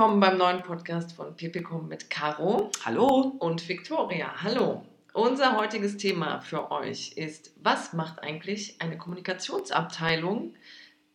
willkommen 0.00 0.20
beim 0.20 0.38
neuen 0.38 0.62
Podcast 0.62 1.12
von 1.12 1.36
Pipicom 1.36 1.86
mit 1.86 2.08
Caro. 2.08 2.70
Hallo. 2.86 3.36
Und 3.38 3.68
Victoria. 3.68 4.32
Hallo. 4.42 4.82
Unser 5.12 5.58
heutiges 5.58 5.98
Thema 5.98 6.40
für 6.40 6.70
euch 6.70 7.18
ist, 7.18 7.52
was 7.62 7.92
macht 7.92 8.22
eigentlich 8.22 8.80
eine 8.80 8.96
Kommunikationsabteilung? 8.96 10.54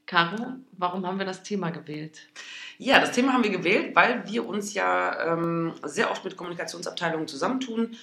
Caro, 0.06 0.58
warum 0.74 1.04
haben 1.08 1.18
wir 1.18 1.26
das 1.26 1.42
Thema 1.42 1.71
gewählt? 1.71 2.28
Ja, 2.78 3.00
das 3.00 3.12
Thema 3.12 3.34
haben 3.34 3.44
wir 3.44 3.50
gewählt, 3.50 3.96
weil 3.96 4.24
wir 4.28 4.48
uns 4.48 4.76
ja 4.76 5.34
ähm, 5.34 5.74
sehr 5.84 6.12
oft 6.12 6.24
mit 6.24 6.38
Kommunikationsabteilungen 6.38 7.28
zusammentun 7.28 7.98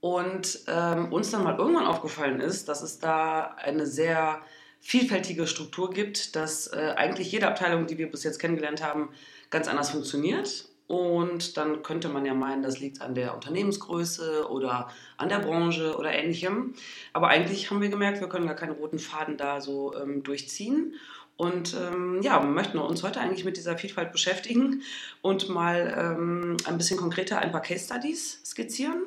und 0.00 0.58
ähm, 0.66 1.12
uns 1.12 1.30
dann 1.30 1.44
mal 1.44 1.56
irgendwann 1.56 1.86
aufgefallen 1.86 2.40
ist, 2.40 2.68
dass 2.68 2.82
es 2.82 2.98
da 2.98 3.54
eine 3.54 3.86
sehr 3.86 4.40
vielfältige 4.80 5.46
Struktur 5.46 5.90
gibt, 5.90 6.36
dass 6.36 6.66
äh, 6.66 6.92
eigentlich 6.96 7.32
jede 7.32 7.46
Abteilung, 7.46 7.86
die 7.86 7.96
wir 7.96 8.10
bis 8.10 8.24
jetzt 8.24 8.38
kennengelernt 8.38 8.82
haben, 8.82 9.08
ganz 9.54 9.68
anders 9.68 9.90
funktioniert. 9.90 10.68
Und 10.86 11.56
dann 11.56 11.82
könnte 11.82 12.08
man 12.08 12.26
ja 12.26 12.34
meinen, 12.34 12.62
das 12.62 12.80
liegt 12.80 13.00
an 13.00 13.14
der 13.14 13.34
Unternehmensgröße 13.34 14.50
oder 14.50 14.88
an 15.16 15.30
der 15.30 15.38
Branche 15.38 15.96
oder 15.96 16.12
ähnlichem. 16.12 16.74
Aber 17.14 17.28
eigentlich 17.28 17.70
haben 17.70 17.80
wir 17.80 17.88
gemerkt, 17.88 18.20
wir 18.20 18.28
können 18.28 18.46
gar 18.46 18.56
keinen 18.56 18.72
roten 18.72 18.98
Faden 18.98 19.38
da 19.38 19.62
so 19.62 19.94
ähm, 19.96 20.22
durchziehen. 20.24 20.94
Und 21.36 21.74
ähm, 21.74 22.20
ja, 22.20 22.42
wir 22.42 22.50
möchten 22.50 22.78
uns 22.78 23.02
heute 23.02 23.20
eigentlich 23.20 23.44
mit 23.44 23.56
dieser 23.56 23.78
Vielfalt 23.78 24.12
beschäftigen 24.12 24.82
und 25.22 25.48
mal 25.48 25.94
ähm, 25.96 26.56
ein 26.64 26.76
bisschen 26.76 26.98
konkreter 26.98 27.38
ein 27.38 27.50
paar 27.50 27.62
Case 27.62 27.86
Studies 27.86 28.40
skizzieren. 28.44 29.04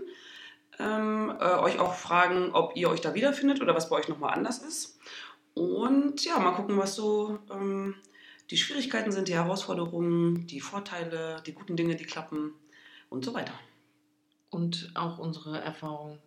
Ähm, 0.79 1.31
äh, 1.39 1.57
euch 1.57 1.79
auch 1.79 1.93
fragen, 1.93 2.51
ob 2.53 2.75
ihr 2.75 2.89
euch 2.89 3.01
da 3.01 3.13
wiederfindet 3.13 3.61
oder 3.61 3.75
was 3.75 3.89
bei 3.89 3.97
euch 3.97 4.07
nochmal 4.07 4.33
anders 4.33 4.59
ist. 4.59 4.97
Und 5.53 6.23
ja, 6.23 6.39
mal 6.39 6.51
gucken, 6.51 6.77
was 6.77 6.95
so 6.95 7.39
ähm, 7.51 7.95
die 8.49 8.57
Schwierigkeiten 8.57 9.11
sind, 9.11 9.27
die 9.27 9.35
Herausforderungen, 9.35 10.47
die 10.47 10.61
Vorteile, 10.61 11.41
die 11.45 11.53
guten 11.53 11.75
Dinge, 11.75 11.95
die 11.95 12.05
klappen 12.05 12.53
und 13.09 13.25
so 13.25 13.33
weiter. 13.33 13.53
Und 14.49 14.91
auch 14.95 15.17
unsere 15.17 15.59
Erfahrung, 15.59 16.19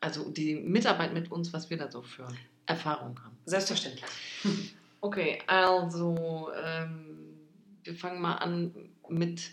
also 0.00 0.28
die 0.30 0.56
Mitarbeit 0.56 1.14
mit 1.14 1.30
uns, 1.30 1.52
was 1.52 1.70
wir 1.70 1.76
da 1.76 1.90
so 1.90 2.02
für 2.02 2.28
Erfahrungen 2.66 3.22
haben. 3.22 3.36
Selbstverständlich. 3.44 4.04
Okay, 5.00 5.38
also 5.46 6.50
ähm, 6.60 7.38
wir 7.84 7.94
fangen 7.94 8.20
mal 8.20 8.34
an 8.34 8.74
mit 9.08 9.50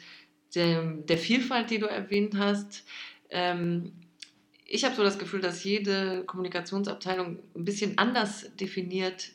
dem, 0.55 1.05
der 1.05 1.19
Vielfalt, 1.19 1.69
die 1.69 1.77
du 1.77 1.85
erwähnt 1.85 2.35
hast. 2.35 2.83
Ähm, 3.29 3.93
ich 4.65 4.83
habe 4.83 4.95
so 4.95 5.03
das 5.03 5.19
Gefühl, 5.19 5.41
dass 5.41 5.63
jede 5.63 6.23
Kommunikationsabteilung 6.25 7.37
ein 7.55 7.65
bisschen 7.65 7.99
anders 7.99 8.49
definiert, 8.55 9.33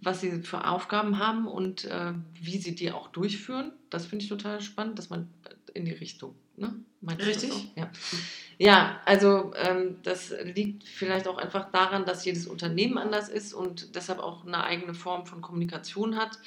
was 0.00 0.20
sie 0.20 0.42
für 0.42 0.66
Aufgaben 0.66 1.18
haben 1.18 1.46
und 1.46 1.84
äh, 1.84 2.12
wie 2.34 2.58
sie 2.58 2.74
die 2.74 2.92
auch 2.92 3.08
durchführen. 3.08 3.72
Das 3.90 4.06
finde 4.06 4.24
ich 4.24 4.28
total 4.28 4.60
spannend, 4.60 4.98
dass 4.98 5.10
man 5.10 5.28
in 5.74 5.84
die 5.84 5.92
Richtung. 5.92 6.34
Ne? 6.56 6.74
Richtig? 7.18 7.72
Ja. 7.76 7.90
ja, 8.58 9.00
also 9.04 9.52
ähm, 9.56 9.96
das 10.02 10.34
liegt 10.42 10.84
vielleicht 10.84 11.28
auch 11.28 11.38
einfach 11.38 11.70
daran, 11.70 12.04
dass 12.04 12.24
jedes 12.24 12.46
Unternehmen 12.46 12.98
anders 12.98 13.28
ist 13.28 13.52
und 13.52 13.94
deshalb 13.94 14.18
auch 14.18 14.46
eine 14.46 14.64
eigene 14.64 14.94
Form 14.94 15.26
von 15.26 15.40
Kommunikation 15.40 16.16
hat. 16.16 16.38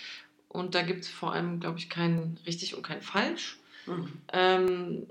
Und 0.47 0.73
da 0.73 0.81
gibt 0.81 1.03
es 1.03 1.09
vor 1.09 1.33
allem, 1.33 1.59
glaube 1.59 1.77
ich, 1.77 1.89
kein 1.89 2.37
richtig 2.45 2.75
und 2.75 2.81
kein 2.81 3.01
falsch. 3.01 3.59
Mhm. 3.85 4.11
Ähm, 4.33 5.07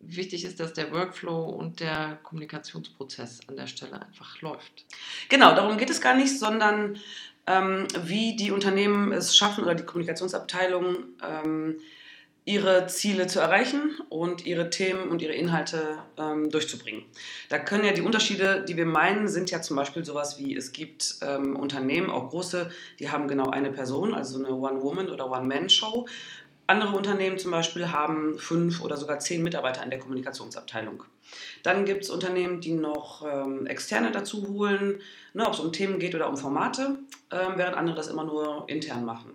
wichtig 0.00 0.44
ist, 0.44 0.60
dass 0.60 0.74
der 0.74 0.92
Workflow 0.92 1.44
und 1.46 1.80
der 1.80 2.18
Kommunikationsprozess 2.22 3.40
an 3.48 3.56
der 3.56 3.66
Stelle 3.66 4.00
einfach 4.00 4.40
läuft. 4.42 4.84
Genau, 5.28 5.54
darum 5.54 5.78
geht 5.78 5.90
es 5.90 6.00
gar 6.00 6.14
nicht, 6.14 6.38
sondern 6.38 6.98
ähm, 7.46 7.86
wie 8.04 8.36
die 8.36 8.50
Unternehmen 8.50 9.12
es 9.12 9.36
schaffen 9.36 9.64
oder 9.64 9.74
die 9.74 9.84
Kommunikationsabteilung 9.84 10.96
ähm, 11.22 11.76
ihre 12.46 12.86
Ziele 12.86 13.26
zu 13.26 13.40
erreichen 13.40 13.96
und 14.08 14.46
ihre 14.46 14.70
Themen 14.70 15.08
und 15.08 15.20
ihre 15.20 15.32
Inhalte 15.32 15.98
ähm, 16.16 16.48
durchzubringen. 16.48 17.02
Da 17.48 17.58
können 17.58 17.84
ja 17.84 17.92
die 17.92 18.02
Unterschiede, 18.02 18.64
die 18.66 18.76
wir 18.76 18.86
meinen, 18.86 19.26
sind 19.26 19.50
ja 19.50 19.60
zum 19.60 19.76
Beispiel 19.76 20.04
sowas 20.04 20.38
wie, 20.38 20.54
es 20.56 20.70
gibt 20.70 21.16
ähm, 21.22 21.56
Unternehmen, 21.56 22.08
auch 22.08 22.30
große, 22.30 22.70
die 23.00 23.10
haben 23.10 23.26
genau 23.26 23.50
eine 23.50 23.72
Person, 23.72 24.14
also 24.14 24.38
eine 24.38 24.54
One-Woman- 24.54 25.10
oder 25.10 25.28
One-Man-Show. 25.28 26.06
Andere 26.68 26.96
Unternehmen 26.96 27.38
zum 27.38 27.52
Beispiel 27.52 27.92
haben 27.92 28.38
fünf 28.38 28.82
oder 28.82 28.96
sogar 28.96 29.20
zehn 29.20 29.42
Mitarbeiter 29.42 29.84
in 29.84 29.90
der 29.90 30.00
Kommunikationsabteilung. 30.00 31.04
Dann 31.62 31.84
gibt 31.84 32.04
es 32.04 32.10
Unternehmen, 32.10 32.60
die 32.60 32.72
noch 32.72 33.24
ähm, 33.24 33.66
Externe 33.66 34.10
dazu 34.10 34.48
holen, 34.48 35.00
ne, 35.32 35.46
ob 35.46 35.54
es 35.54 35.60
um 35.60 35.72
Themen 35.72 35.98
geht 35.98 36.14
oder 36.14 36.28
um 36.28 36.36
Formate, 36.36 36.98
ähm, 37.30 37.52
während 37.56 37.76
andere 37.76 37.96
das 37.96 38.08
immer 38.08 38.24
nur 38.24 38.64
intern 38.68 39.04
machen. 39.04 39.32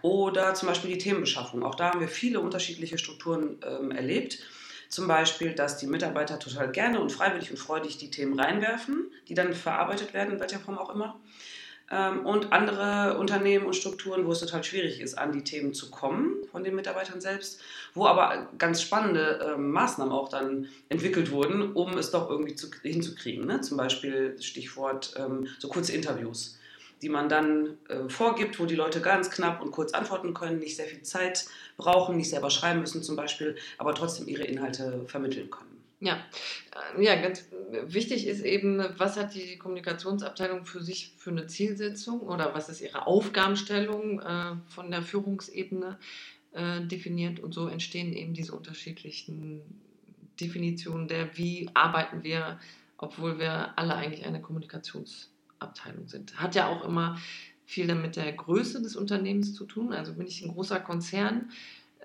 Oder 0.00 0.54
zum 0.54 0.68
Beispiel 0.68 0.92
die 0.92 0.98
Themenbeschaffung. 0.98 1.62
Auch 1.62 1.74
da 1.74 1.90
haben 1.90 2.00
wir 2.00 2.08
viele 2.08 2.40
unterschiedliche 2.40 2.98
Strukturen 2.98 3.58
ähm, 3.66 3.90
erlebt. 3.90 4.38
Zum 4.88 5.08
Beispiel, 5.08 5.54
dass 5.54 5.78
die 5.78 5.86
Mitarbeiter 5.86 6.38
total 6.38 6.70
gerne 6.70 7.00
und 7.00 7.10
freiwillig 7.10 7.50
und 7.50 7.56
freudig 7.56 7.98
die 7.98 8.10
Themen 8.10 8.38
reinwerfen, 8.38 9.10
die 9.28 9.34
dann 9.34 9.54
verarbeitet 9.54 10.14
werden, 10.14 10.34
in 10.34 10.40
welcher 10.40 10.60
Form 10.60 10.78
auch 10.78 10.94
immer. 10.94 11.18
Ähm, 11.90 12.24
und 12.24 12.52
andere 12.52 13.18
Unternehmen 13.18 13.66
und 13.66 13.76
Strukturen, 13.76 14.26
wo 14.26 14.32
es 14.32 14.40
total 14.40 14.64
schwierig 14.64 15.00
ist, 15.00 15.18
an 15.18 15.32
die 15.32 15.44
Themen 15.44 15.74
zu 15.74 15.90
kommen 15.90 16.36
von 16.50 16.64
den 16.64 16.74
Mitarbeitern 16.74 17.20
selbst, 17.20 17.60
wo 17.92 18.06
aber 18.06 18.48
ganz 18.58 18.80
spannende 18.80 19.54
ähm, 19.54 19.70
Maßnahmen 19.70 20.12
auch 20.12 20.30
dann 20.30 20.68
entwickelt 20.88 21.30
wurden, 21.30 21.72
um 21.72 21.98
es 21.98 22.10
doch 22.10 22.30
irgendwie 22.30 22.54
zu, 22.54 22.68
hinzukriegen. 22.82 23.46
Ne? 23.46 23.60
Zum 23.60 23.76
Beispiel 23.76 24.40
Stichwort 24.40 25.14
ähm, 25.18 25.48
so 25.58 25.68
kurze 25.68 25.92
Interviews, 25.92 26.58
die 27.02 27.10
man 27.10 27.28
dann 27.28 27.76
äh, 27.88 28.08
vorgibt, 28.08 28.58
wo 28.58 28.64
die 28.64 28.76
Leute 28.76 29.02
ganz 29.02 29.30
knapp 29.30 29.60
und 29.60 29.70
kurz 29.70 29.92
antworten 29.92 30.32
können, 30.32 30.60
nicht 30.60 30.76
sehr 30.76 30.86
viel 30.86 31.02
Zeit 31.02 31.44
brauchen, 31.76 32.16
nicht 32.16 32.30
selber 32.30 32.48
schreiben 32.48 32.80
müssen 32.80 33.02
zum 33.02 33.14
Beispiel, 33.14 33.56
aber 33.76 33.94
trotzdem 33.94 34.26
ihre 34.26 34.44
Inhalte 34.44 35.04
vermitteln 35.06 35.50
können. 35.50 35.73
Ja, 36.04 36.22
äh, 36.96 37.02
ja, 37.02 37.20
ganz 37.20 37.48
wichtig 37.86 38.26
ist 38.26 38.44
eben, 38.44 38.84
was 38.98 39.16
hat 39.16 39.34
die 39.34 39.56
Kommunikationsabteilung 39.56 40.66
für 40.66 40.82
sich 40.82 41.14
für 41.16 41.30
eine 41.30 41.46
Zielsetzung 41.46 42.20
oder 42.20 42.54
was 42.54 42.68
ist 42.68 42.82
ihre 42.82 43.06
Aufgabenstellung 43.06 44.20
äh, 44.20 44.56
von 44.68 44.90
der 44.90 45.00
Führungsebene 45.00 45.98
äh, 46.52 46.82
definiert 46.82 47.40
und 47.40 47.54
so 47.54 47.68
entstehen 47.68 48.12
eben 48.12 48.34
diese 48.34 48.54
unterschiedlichen 48.54 49.62
Definitionen 50.38 51.08
der, 51.08 51.38
wie 51.38 51.70
arbeiten 51.72 52.22
wir, 52.22 52.60
obwohl 52.98 53.38
wir 53.38 53.78
alle 53.78 53.94
eigentlich 53.94 54.26
eine 54.26 54.42
Kommunikationsabteilung 54.42 56.06
sind. 56.06 56.38
Hat 56.38 56.54
ja 56.54 56.68
auch 56.68 56.84
immer 56.84 57.18
viel 57.64 57.86
damit 57.86 58.16
der 58.16 58.30
Größe 58.30 58.82
des 58.82 58.94
Unternehmens 58.94 59.54
zu 59.54 59.64
tun. 59.64 59.94
Also 59.94 60.12
bin 60.12 60.26
ich 60.26 60.42
ein 60.42 60.52
großer 60.52 60.80
Konzern, 60.80 61.50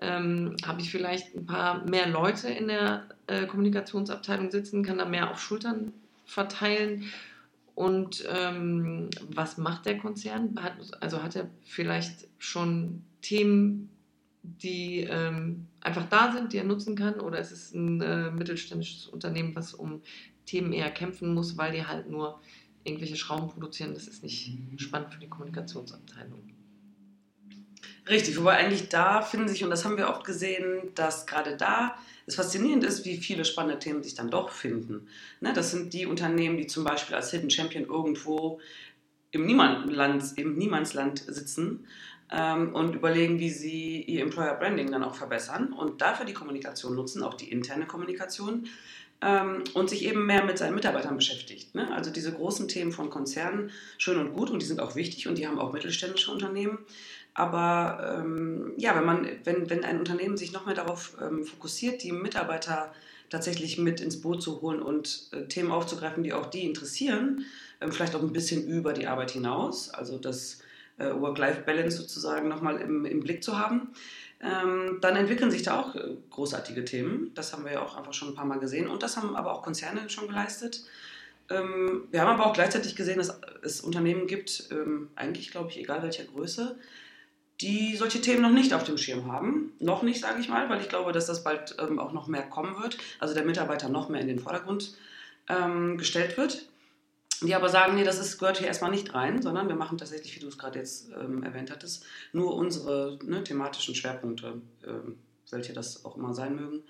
ähm, 0.02 0.56
habe 0.66 0.82
ich 0.82 0.92
vielleicht 0.92 1.36
ein 1.36 1.46
paar 1.46 1.86
mehr 1.86 2.08
Leute 2.08 2.50
in 2.50 2.68
der 2.68 3.08
äh, 3.28 3.46
Kommunikationsabteilung 3.46 4.52
sitzen, 4.52 4.84
kann 4.84 4.98
da 4.98 5.06
mehr 5.06 5.32
auf 5.32 5.40
Schultern 5.40 5.94
verteilen. 6.26 7.06
Und 7.76 8.26
ähm, 8.30 9.10
was 9.30 9.58
macht 9.58 9.86
der 9.86 9.98
Konzern? 9.98 10.62
Hat, 10.62 10.74
also 11.02 11.24
hat 11.24 11.36
er 11.36 11.50
vielleicht 11.64 12.28
schon 12.38 13.04
Themen, 13.22 13.90
die 14.44 15.08
ähm, 15.10 15.68
einfach 15.82 16.08
da 16.10 16.32
sind, 16.34 16.54
die 16.54 16.58
er 16.58 16.66
nutzen 16.66 16.96
kann? 16.96 17.20
Oder 17.20 17.40
ist 17.40 17.52
es 17.52 17.74
ein 17.74 18.02
äh, 18.02 18.32
mittelständisches 18.32 19.08
Unternehmen, 19.08 19.56
was 19.56 19.74
um 19.74 20.02
Themen 20.46 20.74
eher 20.74 20.92
kämpfen 20.92 21.34
muss, 21.34 21.58
weil 21.58 21.72
die 21.74 21.86
halt 21.86 22.10
nur 22.10 22.42
irgendwelche 22.84 23.16
Schrauben 23.16 23.48
produzieren? 23.50 23.94
Das 23.94 24.08
ist 24.08 24.24
nicht 24.24 24.58
spannend 24.78 25.14
für 25.14 25.20
die 25.20 25.30
Kommunikationsabteilung. 25.30 26.59
Richtig, 28.08 28.38
wobei 28.38 28.58
eigentlich 28.58 28.90
da 28.90 29.22
finden 29.22 29.48
sich, 29.48 29.64
und 29.64 29.70
das 29.70 29.86
haben 29.86 29.98
wir 29.98 30.10
oft 30.10 30.26
gesehen, 30.26 30.92
dass 30.96 31.28
gerade 31.28 31.56
da 31.58 31.96
es 32.26 32.36
faszinierend 32.36 32.84
ist, 32.84 33.06
wie 33.06 33.18
viele 33.18 33.46
spannende 33.46 33.80
Themen 33.80 34.04
sich 34.04 34.16
dann 34.16 34.30
doch 34.30 34.50
finden. 34.50 35.08
Ne, 35.42 35.54
das 35.54 35.72
sind 35.72 35.94
die 35.94 36.06
Unternehmen, 36.06 36.58
die 36.58 36.68
zum 36.68 36.84
Beispiel 36.84 37.16
als 37.16 37.32
Hidden 37.32 37.50
Champion 37.50 37.86
irgendwo 37.86 38.60
im, 39.32 39.46
Niemandland, 39.46 40.38
im 40.38 40.58
Niemandsland 40.58 41.24
sitzen 41.28 41.86
ähm, 42.32 42.74
und 42.74 42.96
überlegen, 42.96 43.40
wie 43.40 43.50
sie 43.50 44.02
ihr 44.02 44.22
Employer 44.22 44.56
Branding 44.56 44.92
dann 44.92 45.04
auch 45.04 45.16
verbessern 45.16 45.74
und 45.74 46.02
dafür 46.02 46.26
die 46.26 46.34
Kommunikation 46.34 46.96
nutzen, 46.96 47.24
auch 47.24 47.34
die 47.34 47.52
interne 47.52 47.86
Kommunikation 47.86 48.68
ähm, 49.22 49.64
und 49.74 49.90
sich 49.90 50.06
eben 50.06 50.26
mehr 50.26 50.44
mit 50.44 50.58
seinen 50.58 50.76
Mitarbeitern 50.76 51.16
beschäftigt. 51.16 51.76
Ne? 51.76 51.92
Also 51.94 52.12
diese 52.12 52.32
großen 52.32 52.68
Themen 52.68 52.92
von 52.92 53.10
Konzernen, 53.10 53.72
schön 53.98 54.18
und 54.18 54.34
gut 54.34 54.50
und 54.50 54.62
die 54.62 54.66
sind 54.66 54.80
auch 54.80 54.96
wichtig 54.96 55.28
und 55.28 55.38
die 55.38 55.48
haben 55.48 55.60
auch 55.60 55.74
mittelständische 55.74 56.32
Unternehmen. 56.32 56.80
Aber 57.40 58.18
ähm, 58.18 58.74
ja, 58.76 58.94
wenn, 58.98 59.06
man, 59.06 59.26
wenn, 59.46 59.70
wenn 59.70 59.86
ein 59.86 60.00
Unternehmen 60.00 60.36
sich 60.36 60.52
noch 60.52 60.66
mehr 60.66 60.76
darauf 60.76 61.16
ähm, 61.22 61.46
fokussiert, 61.46 62.04
die 62.04 62.12
Mitarbeiter 62.12 62.94
tatsächlich 63.30 63.78
mit 63.78 64.02
ins 64.02 64.20
Boot 64.20 64.44
zu 64.44 64.62
holen 64.62 64.82
und 64.82 65.30
äh, 65.32 65.48
Themen 65.48 65.72
aufzugreifen, 65.72 66.22
die 66.22 66.34
auch 66.34 66.48
die 66.48 66.66
interessieren, 66.66 67.46
ähm, 67.80 67.94
vielleicht 67.94 68.14
auch 68.14 68.22
ein 68.22 68.34
bisschen 68.34 68.68
über 68.68 68.92
die 68.92 69.08
Arbeit 69.08 69.32
hinaus, 69.32 69.90
also 69.90 70.18
das 70.18 70.60
äh, 70.98 71.14
Work-Life-Balance 71.14 71.96
sozusagen 71.96 72.50
nochmal 72.50 72.82
im, 72.82 73.06
im 73.06 73.22
Blick 73.22 73.42
zu 73.42 73.58
haben, 73.58 73.94
ähm, 74.42 74.98
dann 75.00 75.16
entwickeln 75.16 75.50
sich 75.50 75.64
da 75.64 75.80
auch 75.80 75.96
äh, 75.96 76.18
großartige 76.32 76.84
Themen. 76.84 77.32
Das 77.36 77.54
haben 77.54 77.64
wir 77.64 77.72
ja 77.72 77.82
auch 77.82 77.96
einfach 77.96 78.14
schon 78.14 78.28
ein 78.28 78.36
paar 78.36 78.46
Mal 78.46 78.60
gesehen 78.60 78.90
und 78.90 79.02
das 79.02 79.16
haben 79.16 79.38
aber 79.38 79.54
auch 79.54 79.64
Konzerne 79.64 80.10
schon 80.10 80.28
geleistet. 80.28 80.84
Ähm, 81.50 82.04
wir 82.12 82.20
haben 82.20 82.38
aber 82.38 82.48
auch 82.48 82.54
gleichzeitig 82.54 82.98
gesehen, 82.98 83.18
dass 83.18 83.40
es 83.62 83.80
Unternehmen 83.80 84.28
gibt, 84.28 84.68
ähm, 84.72 85.10
eigentlich 85.16 85.52
glaube 85.52 85.70
ich, 85.70 85.80
egal 85.80 86.04
welcher 86.04 86.26
Größe, 86.26 86.78
die 87.62 87.96
solche 87.96 88.22
Themen 88.22 88.42
noch 88.42 88.52
nicht 88.52 88.74
auf 88.74 88.84
dem 88.84 88.98
Schirm 88.98 89.32
haben. 89.32 89.74
Noch 89.80 90.02
nicht, 90.02 90.22
sage 90.22 90.40
ich 90.40 90.48
mal, 90.48 90.70
weil 90.70 90.82
ich 90.82 90.90
glaube, 90.90 91.12
dass 91.12 91.26
das 91.26 91.44
bald 91.44 91.76
ähm, 91.80 92.00
auch 92.00 92.14
noch 92.14 92.28
mehr 92.28 92.44
kommen 92.44 92.82
wird. 92.82 92.98
Also 93.20 93.34
der 93.34 93.46
Mitarbeiter 93.46 93.90
noch 93.90 94.10
mehr 94.10 94.22
in 94.22 94.28
den 94.28 94.40
Vordergrund 94.40 94.96
ähm, 95.50 95.98
gestellt 95.98 96.38
wird. 96.38 96.70
Die 97.42 97.56
aber 97.56 97.70
sagen, 97.70 97.96
nee, 97.96 98.04
das 98.04 98.20
ist, 98.20 98.38
gehört 98.38 98.58
hier 98.58 98.68
erstmal 98.68 98.92
nicht 98.92 99.14
rein, 99.14 99.42
sondern 99.42 99.70
wir 99.70 99.76
machen 99.76 99.98
tatsächlich, 99.98 100.36
wie 100.36 100.42
du 100.42 100.48
es 100.48 100.58
gerade 100.58 100.80
jetzt 100.80 101.10
ähm, 101.12 101.44
erwähnt 101.44 101.72
hattest, 101.72 102.06
nur 102.34 102.56
unsere 102.56 103.18
ne, 103.24 103.44
thematischen 103.44 103.96
Schwerpunkte, 103.96 104.62
ähm, 104.86 105.18
welche 105.50 105.72
das 105.72 106.04
auch 106.04 106.18
immer 106.18 106.34
sein 106.34 106.56
mögen. 106.56 106.84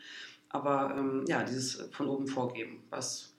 Aber 0.49 0.95
ähm, 0.97 1.23
ja, 1.27 1.43
dieses 1.43 1.87
von 1.91 2.07
oben 2.07 2.25
vorgeben, 2.27 2.81
was 2.89 3.33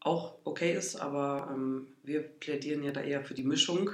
auch 0.00 0.36
okay 0.44 0.74
ist, 0.74 0.96
aber 0.96 1.50
ähm, 1.52 1.88
wir 2.02 2.22
plädieren 2.22 2.82
ja 2.82 2.92
da 2.92 3.02
eher 3.02 3.22
für 3.22 3.34
die 3.34 3.44
Mischung 3.44 3.90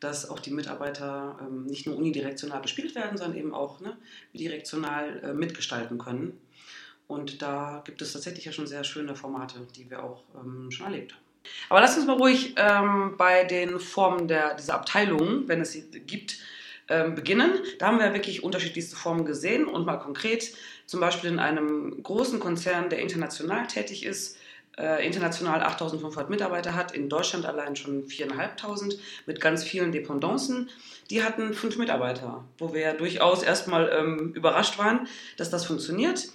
dass 0.00 0.28
auch 0.28 0.38
die 0.38 0.50
Mitarbeiter 0.50 1.38
ähm, 1.40 1.64
nicht 1.66 1.86
nur 1.86 1.96
unidirektional 1.96 2.60
bespielt 2.60 2.94
werden, 2.94 3.16
sondern 3.16 3.38
eben 3.38 3.54
auch 3.54 3.80
ne, 3.80 3.96
bidirektional 4.32 5.20
äh, 5.22 5.32
mitgestalten 5.34 5.98
können. 5.98 6.40
Und 7.06 7.42
da 7.42 7.82
gibt 7.84 8.02
es 8.02 8.12
tatsächlich 8.12 8.44
ja 8.44 8.52
schon 8.52 8.66
sehr 8.66 8.84
schöne 8.84 9.14
Formate, 9.16 9.66
die 9.76 9.90
wir 9.90 10.02
auch 10.02 10.22
ähm, 10.34 10.70
schon 10.70 10.86
erlebt 10.86 11.14
haben. 11.14 11.22
Aber 11.70 11.80
lass 11.80 11.96
uns 11.96 12.06
mal 12.06 12.16
ruhig 12.16 12.54
ähm, 12.56 13.14
bei 13.16 13.44
den 13.44 13.80
Formen 13.80 14.28
der, 14.28 14.54
dieser 14.54 14.74
Abteilungen, 14.74 15.48
wenn 15.48 15.60
es 15.60 15.72
sie 15.72 15.88
gibt, 15.90 16.38
ähm, 16.88 17.14
beginnen. 17.14 17.52
Da 17.78 17.88
haben 17.88 17.98
wir 17.98 18.12
wirklich 18.14 18.42
unterschiedlichste 18.42 18.96
Formen 18.96 19.24
gesehen 19.24 19.66
und 19.66 19.84
mal 19.84 19.98
konkret, 19.98 20.54
zum 20.86 21.00
Beispiel 21.00 21.30
in 21.30 21.38
einem 21.38 22.02
großen 22.02 22.40
Konzern, 22.40 22.88
der 22.88 23.00
international 23.00 23.66
tätig 23.66 24.04
ist, 24.04 24.37
äh, 24.78 25.04
international 25.04 25.62
8500 25.62 26.30
Mitarbeiter 26.30 26.74
hat, 26.74 26.92
in 26.92 27.08
Deutschland 27.08 27.46
allein 27.46 27.76
schon 27.76 28.04
4.500 28.04 28.98
mit 29.26 29.40
ganz 29.40 29.64
vielen 29.64 29.92
Dependancen. 29.92 30.70
Die 31.10 31.22
hatten 31.22 31.54
fünf 31.54 31.76
Mitarbeiter, 31.76 32.44
wo 32.58 32.72
wir 32.72 32.92
durchaus 32.94 33.42
erstmal 33.42 33.90
ähm, 33.92 34.32
überrascht 34.34 34.78
waren, 34.78 35.08
dass 35.36 35.50
das 35.50 35.66
funktioniert. 35.66 36.28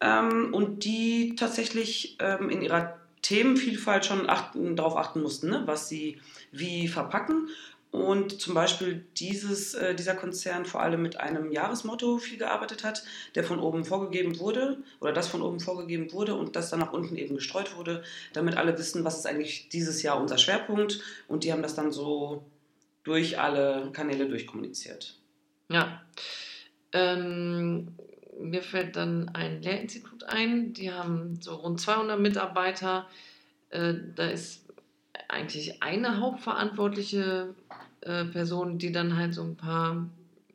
Ähm, 0.00 0.54
und 0.54 0.84
die 0.84 1.34
tatsächlich 1.36 2.16
ähm, 2.20 2.48
in 2.48 2.62
ihrer 2.62 2.96
Themenvielfalt 3.22 4.06
schon 4.06 4.30
achten, 4.30 4.76
darauf 4.76 4.96
achten 4.96 5.20
mussten, 5.20 5.50
ne, 5.50 5.62
was 5.66 5.88
sie 5.88 6.20
wie 6.52 6.88
verpacken 6.88 7.48
und 7.90 8.40
zum 8.40 8.54
Beispiel 8.54 9.04
dieses, 9.16 9.74
äh, 9.74 9.94
dieser 9.94 10.14
Konzern 10.14 10.64
vor 10.64 10.80
allem 10.80 11.02
mit 11.02 11.18
einem 11.18 11.50
Jahresmotto 11.50 12.18
viel 12.18 12.38
gearbeitet 12.38 12.84
hat, 12.84 13.02
der 13.34 13.42
von 13.42 13.58
oben 13.58 13.84
vorgegeben 13.84 14.38
wurde 14.38 14.78
oder 15.00 15.12
das 15.12 15.26
von 15.26 15.42
oben 15.42 15.58
vorgegeben 15.58 16.12
wurde 16.12 16.34
und 16.36 16.54
das 16.54 16.70
dann 16.70 16.78
nach 16.80 16.92
unten 16.92 17.16
eben 17.16 17.34
gestreut 17.34 17.76
wurde, 17.76 18.04
damit 18.32 18.56
alle 18.56 18.78
wissen, 18.78 19.04
was 19.04 19.18
ist 19.18 19.26
eigentlich 19.26 19.68
dieses 19.70 20.02
Jahr 20.02 20.20
unser 20.20 20.38
Schwerpunkt 20.38 21.00
und 21.26 21.42
die 21.42 21.52
haben 21.52 21.62
das 21.62 21.74
dann 21.74 21.90
so 21.90 22.44
durch 23.02 23.40
alle 23.40 23.90
Kanäle 23.92 24.28
durchkommuniziert. 24.28 25.16
Ja. 25.68 26.02
Ähm, 26.92 27.96
mir 28.38 28.62
fällt 28.62 28.96
dann 28.96 29.30
ein 29.30 29.62
Lehrinstitut 29.62 30.24
ein, 30.24 30.72
die 30.72 30.92
haben 30.92 31.40
so 31.40 31.56
rund 31.56 31.80
200 31.80 32.20
Mitarbeiter. 32.20 33.08
Äh, 33.70 33.94
da 34.14 34.28
ist 34.28 34.64
eigentlich 35.28 35.82
eine 35.82 36.20
hauptverantwortliche 36.20 37.54
äh, 38.02 38.24
Person, 38.24 38.78
die 38.78 38.92
dann 38.92 39.16
halt 39.16 39.34
so 39.34 39.42
ein 39.42 39.56
paar 39.56 40.08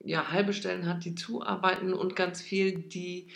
ja, 0.03 0.31
halbe 0.31 0.53
Stellen 0.53 0.85
hat, 0.85 1.03
die 1.05 1.15
zuarbeiten 1.15 1.93
und 1.93 2.15
ganz 2.15 2.41
viel 2.41 2.79
die, 2.79 3.27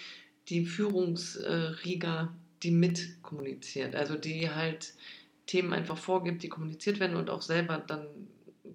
die 0.49 0.65
Führungsrieger, 0.65 2.33
die 2.63 2.71
mit 2.71 3.21
kommuniziert. 3.23 3.95
Also 3.95 4.15
die 4.15 4.49
halt 4.49 4.93
Themen 5.45 5.73
einfach 5.73 5.97
vorgibt, 5.97 6.43
die 6.43 6.49
kommuniziert 6.49 6.99
werden 6.99 7.15
und 7.17 7.29
auch 7.29 7.41
selber 7.41 7.77
dann 7.79 8.05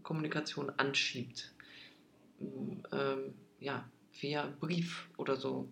Kommunikation 0.02 0.70
anschiebt. 0.76 1.52
Ähm, 2.40 3.34
ja, 3.60 3.84
via 4.20 4.52
Brief 4.60 5.08
oder 5.16 5.36
so. 5.36 5.68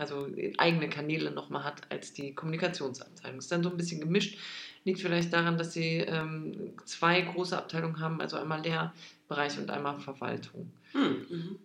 Also 0.00 0.28
eigene 0.58 0.88
Kanäle 0.88 1.30
nochmal 1.30 1.64
hat 1.64 1.82
als 1.90 2.12
die 2.12 2.34
Kommunikationsabteilung. 2.34 3.38
Ist 3.38 3.52
dann 3.52 3.62
so 3.62 3.70
ein 3.70 3.76
bisschen 3.76 4.00
gemischt 4.00 4.38
Liegt 4.84 5.00
vielleicht 5.00 5.32
daran, 5.32 5.58
dass 5.58 5.74
sie 5.74 5.98
ähm, 5.98 6.72
zwei 6.86 7.20
große 7.20 7.56
Abteilungen 7.56 8.00
haben, 8.00 8.20
also 8.20 8.38
einmal 8.38 8.62
Lehrbereich 8.62 9.58
und 9.58 9.70
einmal 9.70 10.00
Verwaltung. 10.00 10.70
Hm, 10.92 11.26
mhm. 11.28 11.58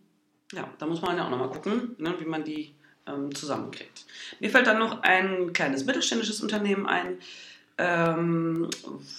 Ja, 0.52 0.70
da 0.78 0.86
muss 0.86 1.02
man 1.02 1.18
ja 1.18 1.26
auch 1.26 1.30
nochmal 1.30 1.50
gucken, 1.50 1.96
ne, 1.98 2.14
wie 2.20 2.26
man 2.26 2.44
die 2.44 2.76
ähm, 3.08 3.34
zusammenkriegt. 3.34 4.06
Mir 4.40 4.50
fällt 4.50 4.68
dann 4.68 4.80
noch 4.80 5.02
ein 5.04 5.54
kleines 5.54 5.86
mittelständisches 5.86 6.42
Unternehmen 6.42 6.86
ein, 6.88 7.20
ähm, 7.78 8.70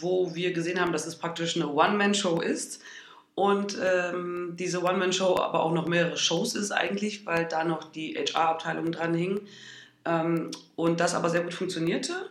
wo 0.01 0.35
wir 0.35 0.53
gesehen 0.53 0.81
haben, 0.81 0.93
dass 0.93 1.07
es 1.07 1.17
praktisch 1.17 1.57
eine 1.57 1.69
One-Man-Show 1.69 2.43
ist 2.43 2.83
und 3.37 3.79
ähm, 3.81 4.55
diese 4.59 4.83
One-Man-Show 4.83 5.37
aber 5.37 5.63
auch 5.63 5.73
noch 5.73 5.87
mehrere 5.87 6.17
Shows 6.17 6.57
ist 6.57 6.73
eigentlich, 6.73 7.27
weil 7.27 7.45
da 7.45 7.63
noch 7.63 7.85
die 7.93 8.15
HR-Abteilung 8.15 8.91
dran 8.91 9.15
hing 9.15 9.43
ähm, 10.05 10.51
und 10.75 10.99
das 10.99 11.15
aber 11.15 11.29
sehr 11.29 11.43
gut 11.43 11.55
funktionierte 11.55 12.31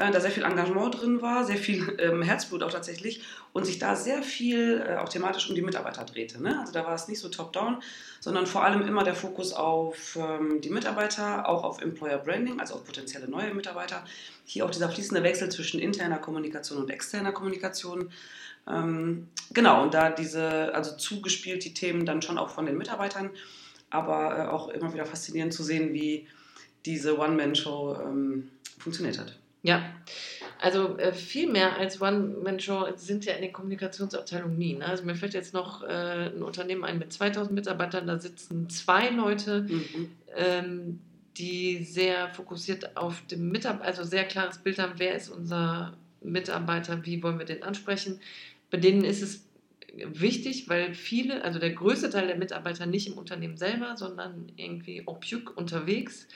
äh, 0.00 0.10
da 0.10 0.20
sehr 0.20 0.30
viel 0.30 0.44
Engagement 0.44 1.00
drin 1.00 1.20
war, 1.20 1.44
sehr 1.44 1.58
viel 1.58 1.96
ähm, 2.00 2.22
Herzblut 2.22 2.62
auch 2.62 2.72
tatsächlich 2.72 3.22
und 3.52 3.66
sich 3.66 3.78
da 3.78 3.94
sehr 3.94 4.22
viel 4.22 4.82
äh, 4.86 4.96
auch 4.96 5.08
thematisch 5.08 5.48
um 5.48 5.54
die 5.54 5.62
Mitarbeiter 5.62 6.04
drehte. 6.04 6.42
Ne? 6.42 6.58
Also 6.58 6.72
da 6.72 6.84
war 6.86 6.94
es 6.94 7.06
nicht 7.06 7.20
so 7.20 7.28
top-down, 7.28 7.82
sondern 8.18 8.46
vor 8.46 8.64
allem 8.64 8.86
immer 8.86 9.04
der 9.04 9.14
Fokus 9.14 9.52
auf 9.52 10.16
ähm, 10.16 10.60
die 10.62 10.70
Mitarbeiter, 10.70 11.46
auch 11.48 11.64
auf 11.64 11.82
Employer 11.82 12.18
Branding, 12.18 12.60
also 12.60 12.74
auf 12.74 12.84
potenzielle 12.84 13.28
neue 13.28 13.52
Mitarbeiter. 13.52 14.04
Hier 14.46 14.64
auch 14.64 14.70
dieser 14.70 14.88
fließende 14.88 15.22
Wechsel 15.22 15.50
zwischen 15.50 15.80
interner 15.80 16.18
Kommunikation 16.18 16.78
und 16.78 16.90
externer 16.90 17.32
Kommunikation. 17.32 18.10
Ähm, 18.70 19.28
genau, 19.52 19.82
und 19.82 19.94
da 19.94 20.10
diese, 20.10 20.74
also 20.74 20.96
zugespielt 20.96 21.64
die 21.64 21.74
Themen 21.74 22.06
dann 22.06 22.22
schon 22.22 22.38
auch 22.38 22.50
von 22.50 22.66
den 22.66 22.78
Mitarbeitern, 22.78 23.30
aber 23.90 24.38
äh, 24.38 24.48
auch 24.48 24.68
immer 24.68 24.92
wieder 24.92 25.06
faszinierend 25.06 25.52
zu 25.52 25.62
sehen, 25.62 25.92
wie 25.92 26.26
diese 26.86 27.18
One-Man-Show 27.18 27.96
ähm, 28.02 28.48
funktioniert 28.78 29.18
hat. 29.18 29.38
Ja, 29.62 29.92
also 30.58 30.96
äh, 30.98 31.12
viel 31.12 31.50
mehr 31.50 31.76
als 31.76 32.00
One-Man-Show 32.00 32.88
sind 32.96 33.24
ja 33.26 33.34
in 33.34 33.42
den 33.42 33.52
Kommunikationsabteilungen 33.52 34.56
nie. 34.56 34.74
Ne? 34.74 34.86
Also 34.86 35.04
mir 35.04 35.14
fällt 35.14 35.34
jetzt 35.34 35.52
noch 35.52 35.82
äh, 35.82 36.30
ein 36.34 36.42
Unternehmen 36.42 36.84
ein 36.84 36.98
mit 36.98 37.12
2000 37.12 37.52
Mitarbeitern, 37.52 38.06
da 38.06 38.18
sitzen 38.18 38.70
zwei 38.70 39.10
Leute, 39.10 39.62
mhm. 39.62 40.10
ähm, 40.34 41.00
die 41.36 41.84
sehr 41.84 42.28
fokussiert 42.30 42.96
auf 42.96 43.22
dem 43.26 43.50
Mitarbeiter, 43.50 43.84
also 43.84 44.04
sehr 44.04 44.24
klares 44.24 44.58
Bild 44.58 44.78
haben, 44.78 44.94
wer 44.96 45.14
ist 45.14 45.28
unser 45.28 45.94
Mitarbeiter, 46.22 47.04
wie 47.04 47.22
wollen 47.22 47.38
wir 47.38 47.46
den 47.46 47.62
ansprechen. 47.62 48.20
Bei 48.70 48.78
denen 48.78 49.04
ist 49.04 49.22
es 49.22 49.46
wichtig, 49.94 50.68
weil 50.68 50.94
viele, 50.94 51.42
also 51.44 51.58
der 51.58 51.70
größte 51.70 52.10
Teil 52.10 52.26
der 52.26 52.36
Mitarbeiter 52.36 52.86
nicht 52.86 53.08
im 53.08 53.14
Unternehmen 53.14 53.56
selber, 53.56 53.96
sondern 53.96 54.52
irgendwie 54.56 55.06
au 55.06 55.18
unterwegs 55.56 56.28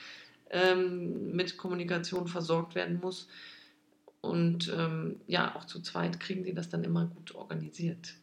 ähm, 0.49 1.31
mit 1.35 1.57
Kommunikation 1.57 2.27
versorgt 2.27 2.75
werden 2.75 2.99
muss. 3.01 3.27
Und 4.21 4.73
ähm, 4.75 5.19
ja, 5.27 5.55
auch 5.55 5.65
zu 5.65 5.81
zweit 5.81 6.19
kriegen 6.19 6.43
die 6.43 6.53
das 6.53 6.69
dann 6.69 6.83
immer 6.83 7.05
gut 7.05 7.35
organisiert. 7.35 8.15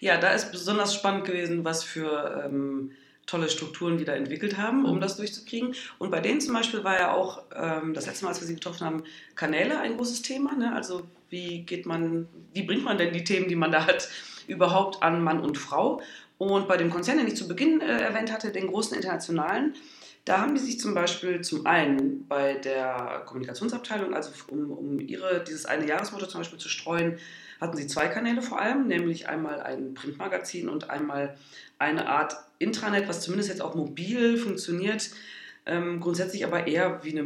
Ja, 0.00 0.18
da 0.18 0.30
ist 0.30 0.52
besonders 0.52 0.94
spannend 0.94 1.24
gewesen, 1.24 1.64
was 1.64 1.82
für 1.84 2.44
ähm, 2.44 2.92
tolle 3.26 3.48
Strukturen 3.48 3.98
die 3.98 4.04
da 4.04 4.14
entwickelt 4.14 4.56
haben, 4.56 4.84
um 4.84 4.96
mhm. 4.96 5.00
das 5.00 5.16
durchzukriegen. 5.16 5.74
Und 5.98 6.10
bei 6.10 6.20
denen 6.20 6.40
zum 6.40 6.54
Beispiel 6.54 6.84
war 6.84 6.98
ja 6.98 7.12
auch 7.12 7.42
ähm, 7.54 7.94
das 7.94 8.06
letzte 8.06 8.24
Mal, 8.24 8.30
als 8.30 8.40
wir 8.40 8.46
sie 8.46 8.54
getroffen 8.54 8.86
haben, 8.86 9.04
Kanäle 9.34 9.78
ein 9.80 9.96
großes 9.96 10.22
Thema. 10.22 10.54
Ne? 10.54 10.74
Also 10.74 11.08
wie 11.30 11.62
geht 11.62 11.86
man, 11.86 12.28
wie 12.52 12.62
bringt 12.62 12.84
man 12.84 12.98
denn 12.98 13.12
die 13.12 13.24
Themen, 13.24 13.48
die 13.48 13.56
man 13.56 13.72
da 13.72 13.86
hat, 13.86 14.08
überhaupt 14.46 15.02
an 15.02 15.22
Mann 15.22 15.40
und 15.40 15.58
Frau? 15.58 16.00
Und 16.38 16.68
bei 16.68 16.76
dem 16.76 16.90
Konzern, 16.90 17.18
den 17.18 17.26
ich 17.26 17.36
zu 17.36 17.48
Beginn 17.48 17.80
äh, 17.80 18.00
erwähnt 18.00 18.32
hatte, 18.32 18.50
den 18.50 18.68
großen 18.68 18.96
internationalen, 18.96 19.74
da 20.24 20.42
haben 20.42 20.54
die 20.54 20.60
sich 20.60 20.78
zum 20.78 20.94
Beispiel 20.94 21.40
zum 21.40 21.66
einen 21.66 22.28
bei 22.28 22.54
der 22.54 23.22
Kommunikationsabteilung, 23.24 24.14
also 24.14 24.30
um, 24.50 24.70
um 24.70 25.00
ihre, 25.00 25.42
dieses 25.42 25.64
eine 25.64 25.88
Jahresmotto 25.88 26.26
zum 26.26 26.40
Beispiel 26.40 26.58
zu 26.58 26.68
streuen, 26.68 27.18
hatten 27.60 27.76
sie 27.76 27.86
zwei 27.86 28.08
Kanäle 28.08 28.42
vor 28.42 28.60
allem, 28.60 28.86
nämlich 28.86 29.28
einmal 29.28 29.60
ein 29.60 29.94
Printmagazin 29.94 30.68
und 30.68 30.90
einmal 30.90 31.36
eine 31.78 32.08
Art 32.08 32.36
Intranet, 32.58 33.08
was 33.08 33.22
zumindest 33.22 33.48
jetzt 33.48 33.62
auch 33.62 33.74
mobil 33.74 34.36
funktioniert, 34.36 35.10
ähm, 35.68 36.00
grundsätzlich 36.00 36.44
aber 36.44 36.66
eher 36.66 37.04
wie 37.04 37.16
eine, 37.16 37.24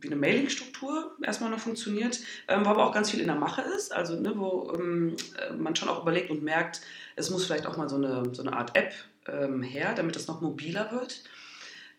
wie 0.00 0.08
eine 0.08 0.16
Mailing-Struktur 0.16 1.16
erstmal 1.22 1.50
noch 1.50 1.60
funktioniert, 1.60 2.20
ähm, 2.48 2.64
wo 2.64 2.70
aber 2.70 2.86
auch 2.86 2.92
ganz 2.92 3.10
viel 3.10 3.20
in 3.20 3.28
der 3.28 3.36
Mache 3.36 3.62
ist, 3.62 3.94
also 3.94 4.20
ne, 4.20 4.34
wo 4.36 4.72
ähm, 4.76 5.16
man 5.58 5.76
schon 5.76 5.88
auch 5.88 6.02
überlegt 6.02 6.30
und 6.30 6.42
merkt, 6.42 6.80
es 7.16 7.30
muss 7.30 7.46
vielleicht 7.46 7.66
auch 7.66 7.76
mal 7.76 7.88
so 7.88 7.96
eine, 7.96 8.34
so 8.34 8.42
eine 8.42 8.56
Art 8.56 8.76
App 8.76 8.92
ähm, 9.28 9.62
her, 9.62 9.94
damit 9.94 10.16
das 10.16 10.26
noch 10.26 10.40
mobiler 10.40 10.90
wird. 10.92 11.22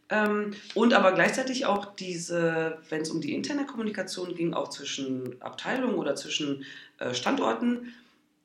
Ähm, 0.09 0.53
und 0.75 0.93
aber 0.93 1.13
gleichzeitig 1.13 1.65
auch 1.65 1.95
diese, 1.95 2.77
wenn 2.89 3.01
es 3.01 3.09
um 3.09 3.21
die 3.21 3.33
interne 3.33 3.65
Kommunikation 3.65 4.35
ging, 4.35 4.53
auch 4.53 4.69
zwischen 4.69 5.41
Abteilungen 5.41 5.95
oder 5.95 6.15
zwischen 6.15 6.65
äh, 6.99 7.13
Standorten, 7.13 7.93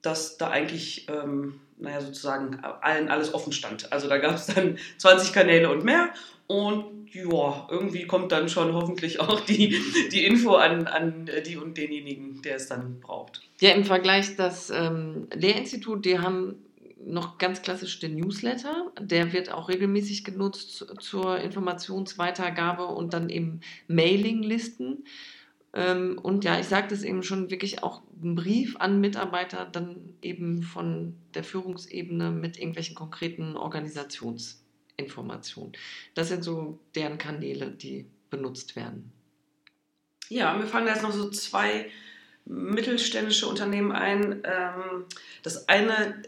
dass 0.00 0.38
da 0.38 0.48
eigentlich, 0.48 1.08
ähm, 1.08 1.60
naja, 1.80 2.00
sozusagen 2.00 2.60
allen 2.62 3.08
alles 3.08 3.34
offen 3.34 3.52
stand. 3.52 3.92
Also 3.92 4.08
da 4.08 4.18
gab 4.18 4.34
es 4.34 4.46
dann 4.46 4.78
20 4.98 5.32
Kanäle 5.32 5.70
und 5.70 5.84
mehr 5.84 6.10
und 6.46 7.00
ja, 7.12 7.68
irgendwie 7.70 8.06
kommt 8.06 8.32
dann 8.32 8.48
schon 8.48 8.72
hoffentlich 8.72 9.20
auch 9.20 9.40
die, 9.40 9.80
die 10.12 10.24
Info 10.24 10.54
an, 10.54 10.86
an 10.86 11.28
die 11.46 11.56
und 11.56 11.76
denjenigen, 11.76 12.42
der 12.42 12.56
es 12.56 12.68
dann 12.68 13.00
braucht. 13.00 13.42
Ja, 13.60 13.70
im 13.70 13.84
Vergleich 13.84 14.36
das 14.36 14.70
ähm, 14.70 15.26
Lehrinstitut, 15.32 16.04
die 16.04 16.18
haben 16.18 16.56
noch 17.04 17.38
ganz 17.38 17.62
klassisch 17.62 17.98
der 17.98 18.10
Newsletter. 18.10 18.92
Der 19.00 19.32
wird 19.32 19.52
auch 19.52 19.68
regelmäßig 19.68 20.24
genutzt 20.24 20.86
zur 21.00 21.38
Informationsweitergabe 21.38 22.86
und 22.86 23.14
dann 23.14 23.28
eben 23.30 23.60
Mailinglisten. 23.88 25.04
Ähm, 25.72 26.18
und 26.18 26.44
ja, 26.44 26.58
ich 26.58 26.66
sagte 26.66 26.94
es 26.94 27.02
eben 27.02 27.22
schon, 27.22 27.50
wirklich 27.50 27.82
auch 27.82 28.02
ein 28.22 28.34
Brief 28.34 28.76
an 28.76 29.00
Mitarbeiter, 29.00 29.66
dann 29.70 30.14
eben 30.20 30.62
von 30.62 31.14
der 31.34 31.44
Führungsebene 31.44 32.30
mit 32.30 32.58
irgendwelchen 32.58 32.96
konkreten 32.96 33.56
Organisationsinformationen. 33.56 35.72
Das 36.14 36.28
sind 36.28 36.42
so 36.42 36.78
deren 36.94 37.18
Kanäle, 37.18 37.70
die 37.70 38.06
benutzt 38.30 38.76
werden. 38.76 39.12
Ja, 40.28 40.54
mir 40.54 40.66
fallen 40.66 40.86
da 40.86 40.92
jetzt 40.92 41.02
noch 41.02 41.12
so 41.12 41.28
zwei 41.30 41.90
mittelständische 42.44 43.46
Unternehmen 43.46 43.92
ein. 43.92 44.42
Ähm, 44.44 45.04
das 45.42 45.68
eine, 45.68 46.22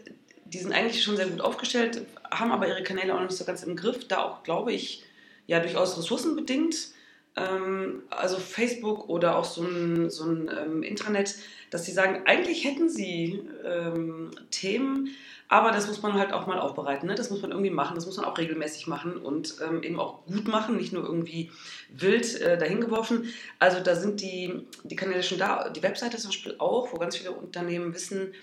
die 0.45 0.59
sind 0.59 0.73
eigentlich 0.73 1.03
schon 1.03 1.17
sehr 1.17 1.27
gut 1.27 1.41
aufgestellt, 1.41 2.05
haben 2.31 2.51
aber 2.51 2.67
ihre 2.67 2.83
Kanäle 2.83 3.13
auch 3.13 3.19
noch 3.19 3.27
nicht 3.27 3.37
so 3.37 3.45
ganz 3.45 3.63
im 3.63 3.75
Griff, 3.75 4.07
da 4.07 4.23
auch, 4.23 4.43
glaube 4.43 4.71
ich, 4.71 5.03
ja 5.47 5.59
durchaus 5.59 5.97
ressourcenbedingt. 5.97 6.92
Ähm, 7.35 8.03
also 8.09 8.37
Facebook 8.37 9.09
oder 9.09 9.37
auch 9.37 9.45
so 9.45 9.63
ein, 9.63 10.09
so 10.09 10.25
ein 10.25 10.49
ähm, 10.55 10.83
Intranet, 10.83 11.35
dass 11.71 11.85
sie 11.85 11.91
sagen, 11.91 12.23
eigentlich 12.25 12.63
hätten 12.63 12.89
sie 12.89 13.41
ähm, 13.65 14.31
Themen, 14.51 15.09
aber 15.47 15.71
das 15.71 15.87
muss 15.87 16.01
man 16.01 16.13
halt 16.13 16.33
auch 16.33 16.47
mal 16.47 16.59
aufbereiten. 16.59 17.07
Ne? 17.07 17.15
Das 17.15 17.29
muss 17.29 17.41
man 17.41 17.51
irgendwie 17.51 17.69
machen, 17.69 17.95
das 17.95 18.05
muss 18.05 18.17
man 18.17 18.25
auch 18.25 18.37
regelmäßig 18.37 18.87
machen 18.87 19.17
und 19.17 19.55
ähm, 19.63 19.83
eben 19.83 19.99
auch 19.99 20.25
gut 20.25 20.47
machen, 20.47 20.77
nicht 20.77 20.93
nur 20.93 21.03
irgendwie 21.03 21.51
wild 21.89 22.41
äh, 22.41 22.57
dahingeworfen. 22.57 23.31
Also 23.59 23.79
da 23.79 23.95
sind 23.95 24.21
die, 24.21 24.65
die 24.83 24.95
Kanäle 24.95 25.23
schon 25.23 25.39
da. 25.39 25.69
Die 25.69 25.83
Webseite 25.83 26.17
zum 26.17 26.29
Beispiel 26.29 26.55
auch, 26.59 26.91
wo 26.91 26.97
ganz 26.97 27.17
viele 27.17 27.31
Unternehmen 27.31 27.93
wissen, 27.93 28.33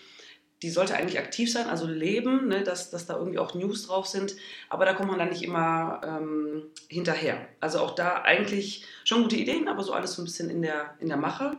die 0.63 0.71
sollte 0.71 0.95
eigentlich 0.95 1.19
aktiv 1.19 1.51
sein, 1.51 1.69
also 1.69 1.87
leben, 1.87 2.49
ne, 2.49 2.63
dass, 2.63 2.91
dass 2.91 3.07
da 3.07 3.17
irgendwie 3.17 3.39
auch 3.39 3.55
News 3.55 3.87
drauf 3.87 4.07
sind, 4.07 4.37
aber 4.69 4.85
da 4.85 4.93
kommt 4.93 5.09
man 5.09 5.19
dann 5.19 5.31
nicht 5.31 5.43
immer 5.43 6.01
ähm, 6.05 6.65
hinterher. 6.89 7.49
Also 7.61 7.79
auch 7.81 7.95
da 7.95 8.23
eigentlich 8.23 8.85
schon 9.05 9.23
gute 9.23 9.37
Ideen, 9.37 9.69
aber 9.69 9.83
so 9.83 9.93
alles 9.93 10.15
so 10.15 10.23
ein 10.23 10.27
bisschen 10.27 10.51
in 10.51 10.63
der, 10.63 10.95
in 11.01 11.09
der 11.09 11.17
Mache. 11.17 11.57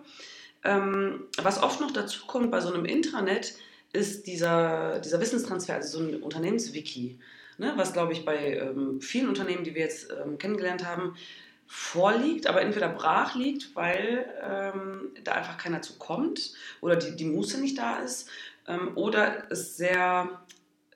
Ähm, 0.63 1.23
was 1.41 1.61
oft 1.61 1.81
noch 1.81 1.91
dazu 1.91 2.27
kommt 2.27 2.51
bei 2.51 2.61
so 2.61 2.71
einem 2.71 2.85
Intranet, 2.85 3.55
ist 3.93 4.27
dieser, 4.27 4.99
dieser 4.99 5.19
Wissenstransfer, 5.19 5.73
also 5.75 5.99
so 5.99 6.05
ein 6.05 6.21
Unternehmenswiki, 6.21 7.19
ne, 7.57 7.73
was 7.75 7.93
glaube 7.93 8.13
ich 8.13 8.23
bei 8.23 8.57
ähm, 8.57 9.01
vielen 9.01 9.27
Unternehmen, 9.27 9.63
die 9.63 9.73
wir 9.73 9.81
jetzt 9.81 10.11
ähm, 10.11 10.37
kennengelernt 10.37 10.85
haben, 10.85 11.15
vorliegt, 11.73 12.47
aber 12.47 12.61
entweder 12.61 12.89
brach 12.89 13.33
liegt, 13.33 13.73
weil 13.77 14.25
ähm, 14.43 15.09
da 15.23 15.31
einfach 15.31 15.57
keiner 15.57 15.81
zu 15.81 15.97
kommt 15.97 16.53
oder 16.81 16.97
die, 16.97 17.15
die 17.15 17.23
Muße 17.23 17.61
nicht 17.61 17.77
da 17.77 17.99
ist 17.99 18.29
ähm, 18.71 18.91
oder 18.95 19.51
es 19.51 19.77
sehr, 19.77 20.41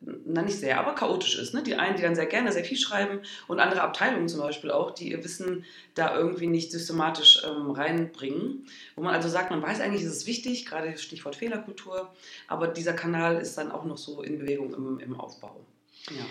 na 0.02 0.42
nicht 0.42 0.60
sehr, 0.60 0.80
aber 0.80 0.96
chaotisch 0.96 1.38
ist. 1.38 1.54
Ne? 1.54 1.64
Die 1.64 1.76
einen, 1.76 1.96
die 1.96 2.02
dann 2.02 2.16
sehr 2.16 2.26
gerne 2.26 2.52
sehr 2.52 2.64
viel 2.64 2.78
schreiben 2.78 3.20
und 3.48 3.60
andere 3.60 3.82
Abteilungen 3.82 4.28
zum 4.28 4.42
Beispiel 4.42 4.72
auch, 4.72 4.92
die 4.92 5.12
ihr 5.12 5.24
Wissen 5.24 5.66
da 5.94 6.18
irgendwie 6.18 6.48
nicht 6.48 6.72
systematisch 6.72 7.44
ähm, 7.46 7.72
reinbringen. 7.72 8.68
Wo 8.96 9.04
man 9.04 9.14
also 9.14 9.30
sagt, 9.30 9.52
man 9.52 9.62
weiß 9.62 9.82
eigentlich, 9.82 10.04
ist 10.04 10.16
es 10.16 10.28
wichtig, 10.28 10.66
gerade 10.66 10.98
Stichwort 10.98 11.36
Fehlerkultur, 11.36 12.14
aber 12.48 12.68
dieser 12.68 12.94
Kanal 12.94 13.38
ist 13.38 13.58
dann 13.58 13.72
auch 13.72 13.86
noch 13.86 13.98
so 13.98 14.22
in 14.22 14.40
Bewegung 14.40 14.74
im, 14.74 15.00
im 15.00 15.20
Aufbau. 15.20 15.66
Ja. 16.10 16.26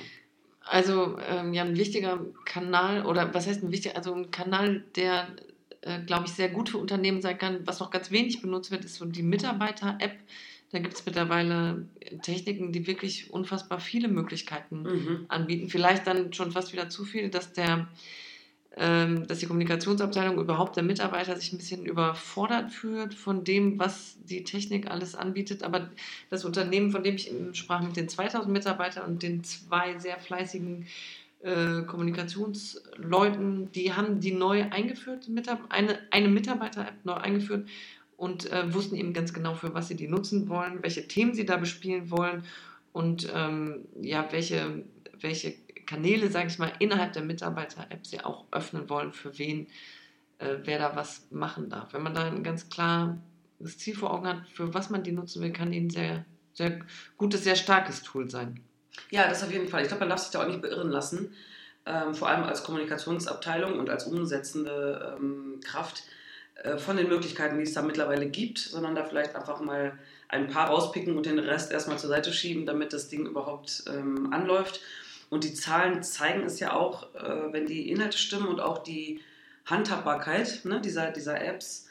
Also 0.67 1.19
ähm, 1.29 1.53
ja, 1.53 1.63
ein 1.63 1.77
wichtiger 1.77 2.21
Kanal 2.47 3.05
oder 3.05 3.35
was 3.35 3.47
heißt 3.47 3.63
ein 3.63 3.71
wichtiger, 3.71 3.97
also 3.97 4.15
ein 4.15 4.31
Kanal, 4.31 4.83
der 4.97 5.29
äh, 5.83 6.01
glaube 6.01 6.25
ich 6.27 6.33
sehr 6.33 6.49
gut 6.49 6.71
für 6.71 6.79
Unternehmen 6.79 7.21
sein 7.21 7.37
kann, 7.37 7.67
was 7.67 7.81
noch 7.81 7.91
ganz 7.91 8.11
wenig 8.11 8.41
benutzt 8.41 8.71
wird, 8.71 8.85
ist 8.85 8.95
so 8.95 9.05
die 9.05 9.23
Mitarbeiter-App 9.23 10.17
da 10.75 10.81
gibt 10.81 10.95
es 10.95 11.07
mittlerweile 11.07 11.87
Techniken, 12.23 12.73
die 12.73 12.89
wirklich 12.89 13.31
unfassbar 13.31 13.79
viele 13.79 14.09
Möglichkeiten 14.09 14.83
mhm. 14.83 15.25
anbieten. 15.29 15.69
Vielleicht 15.69 16.05
dann 16.09 16.33
schon 16.33 16.51
fast 16.51 16.73
wieder 16.73 16.89
zu 16.89 17.05
viel, 17.05 17.31
dass 17.31 17.53
der 17.53 17.87
ähm, 18.77 19.25
dass 19.29 19.39
die 19.39 19.47
Kommunikationsabteilung 19.47 20.37
überhaupt 20.37 20.75
der 20.75 20.83
Mitarbeiter 20.83 21.37
sich 21.37 21.53
ein 21.53 21.59
bisschen 21.59 21.87
überfordert 21.87 22.73
fühlt 22.73 23.15
von 23.15 23.45
dem, 23.45 23.79
was 23.79 24.17
die 24.25 24.43
Technik 24.43 24.91
alles 24.91 25.15
anbietet. 25.15 25.63
Aber 25.63 25.91
das 26.29 26.45
Unternehmen, 26.45 26.91
von 26.91 27.05
dem 27.05 27.15
ich 27.15 27.31
eben 27.31 27.55
sprach, 27.55 27.83
mit 27.83 27.97
den 27.97 28.09
2000 28.09 28.53
Mitarbeitern 28.53 29.09
und 29.09 29.23
den 29.23 29.45
zwei 29.45 29.97
sehr 29.99 30.19
fleißigen 30.19 30.89
äh, 31.43 31.83
Kommunikationsleuten, 31.83 33.71
die 33.71 33.93
haben 33.93 34.19
die 34.19 34.33
neu 34.33 34.65
eingeführt, 34.69 35.29
eine, 35.69 36.01
eine 36.11 36.29
Mitarbeiter-App 36.29 37.05
neu 37.05 37.15
eingeführt 37.15 37.69
und 38.25 38.51
äh, 38.51 38.73
wussten 38.73 38.97
eben 38.97 39.13
ganz 39.13 39.35
genau, 39.35 39.55
für 39.55 39.75
was 39.75 39.89
sie 39.89 39.97
die 39.97 40.09
nutzen 40.09 40.49
wollen, 40.49 40.83
welche 40.83 41.07
Themen 41.07 41.35
sie 41.35 41.45
da 41.45 41.59
bespielen 41.59 42.11
wollen 42.11 42.45
und 42.95 43.31
ähm, 43.35 43.85
ja, 44.01 44.27
welche, 44.31 44.85
welche 45.21 45.53
Kanäle, 45.85 46.31
sage 46.31 46.47
ich 46.47 46.59
mal, 46.59 46.73
innerhalb 46.79 47.13
der 47.13 47.23
Mitarbeiter-App 47.23 48.07
sie 48.07 48.21
auch 48.21 48.47
öffnen 48.51 48.89
wollen, 48.89 49.13
für 49.13 49.37
wen 49.39 49.67
äh, 50.39 50.57
wer 50.65 50.79
da 50.79 50.97
was 50.97 51.27
machen 51.31 51.69
darf. 51.69 51.93
Wenn 51.93 52.03
man 52.03 52.15
da 52.15 52.25
ein 52.27 52.43
ganz 52.43 52.71
klar 52.71 53.19
das 53.59 53.77
Ziel 53.77 53.95
vor 53.95 54.11
Augen 54.11 54.27
hat, 54.27 54.49
für 54.49 54.73
was 54.73 54.89
man 54.89 55.03
die 55.03 55.13
nutzen 55.13 55.43
will, 55.43 55.53
kann 55.53 55.71
ein 55.71 55.91
sehr, 55.91 56.25
sehr 56.55 56.81
gutes, 57.19 57.45
sehr 57.45 57.57
starkes 57.57 58.03
Tool 58.03 58.31
sein. 58.31 58.59
Ja, 59.11 59.29
das 59.29 59.43
auf 59.43 59.53
jeden 59.53 59.69
Fall. 59.69 59.83
Ich 59.83 59.89
glaube, 59.89 60.01
man 60.01 60.09
darf 60.09 60.21
sich 60.21 60.31
da 60.31 60.43
auch 60.43 60.49
nicht 60.49 60.63
beirren 60.63 60.89
lassen. 60.89 61.35
Ähm, 61.85 62.15
vor 62.15 62.29
allem 62.29 62.45
als 62.45 62.65
Kommunikationsabteilung 62.65 63.79
und 63.79 63.91
als 63.91 64.05
umsetzende 64.07 65.19
ähm, 65.19 65.61
Kraft 65.63 66.05
von 66.79 66.97
den 66.97 67.09
Möglichkeiten, 67.09 67.59
die 67.59 67.65
es 67.65 67.75
da 67.75 67.83
mittlerweile 67.83 68.27
gibt, 68.27 68.59
sondern 68.59 68.95
da 68.95 69.05
vielleicht 69.05 69.35
einfach 69.35 69.61
mal 69.61 69.99
ein 70.29 70.49
paar 70.49 70.69
rauspicken 70.69 71.17
und 71.17 71.27
den 71.27 71.39
Rest 71.39 71.73
erstmal 71.73 71.99
zur 71.99 72.11
Seite 72.11 72.33
schieben, 72.33 72.67
damit 72.67 72.93
das 72.93 73.09
Ding 73.09 73.27
überhaupt 73.27 73.85
ähm, 73.89 74.33
anläuft. 74.33 74.81
Und 75.31 75.45
die 75.45 75.55
Zahlen 75.55 76.03
zeigen 76.03 76.45
es 76.45 76.61
ja 76.61 76.73
auch, 76.75 77.15
äh, 77.15 77.53
wenn 77.53 77.67
die 77.67 77.91
Inhalte 77.91 78.19
stimmen 78.19 78.47
und 78.47 78.61
auch 78.61 78.83
die 78.83 79.21
Handhabbarkeit 79.67 80.65
ne, 80.65 80.81
dieser, 80.81 81.11
dieser 81.11 81.41
Apps, 81.41 81.89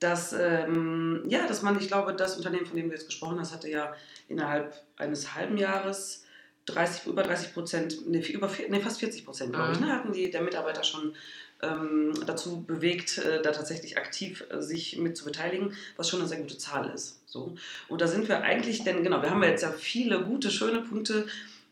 dass, 0.00 0.32
ähm, 0.32 1.22
ja, 1.28 1.46
dass 1.46 1.62
man, 1.62 1.78
ich 1.78 1.88
glaube, 1.88 2.14
das 2.14 2.36
Unternehmen, 2.36 2.66
von 2.66 2.76
dem 2.76 2.88
du 2.88 2.94
jetzt 2.94 3.06
gesprochen 3.06 3.38
hast, 3.38 3.52
hatte 3.52 3.70
ja 3.70 3.94
innerhalb 4.28 4.74
eines 4.96 5.34
halben 5.34 5.56
Jahres 5.56 6.24
30, 6.66 7.06
über 7.06 7.22
30 7.22 7.54
Prozent, 7.54 8.08
nee, 8.08 8.20
über, 8.20 8.50
nee, 8.68 8.80
fast 8.80 9.00
40 9.00 9.24
Prozent, 9.24 9.52
glaube 9.52 9.72
ich, 9.72 9.80
mhm. 9.80 9.86
ne, 9.86 9.92
hatten 9.92 10.12
die, 10.12 10.30
der 10.30 10.42
Mitarbeiter 10.42 10.82
schon 10.82 11.14
ähm, 11.62 12.12
dazu 12.26 12.62
bewegt, 12.62 13.18
äh, 13.18 13.40
da 13.40 13.52
tatsächlich 13.52 13.96
aktiv 13.96 14.44
äh, 14.50 14.60
sich 14.60 14.98
mit 14.98 15.16
zu 15.16 15.24
beteiligen, 15.24 15.74
was 15.96 16.08
schon 16.08 16.20
eine 16.20 16.28
sehr 16.28 16.40
gute 16.40 16.58
Zahl 16.58 16.90
ist. 16.90 17.20
So. 17.26 17.54
Und 17.88 18.00
da 18.00 18.08
sind 18.08 18.28
wir 18.28 18.42
eigentlich, 18.42 18.84
denn 18.84 19.02
genau, 19.02 19.22
wir 19.22 19.30
haben 19.30 19.42
jetzt 19.42 19.62
ja 19.62 19.70
viele 19.70 20.22
gute, 20.22 20.50
schöne 20.50 20.80
Punkte, 20.80 21.26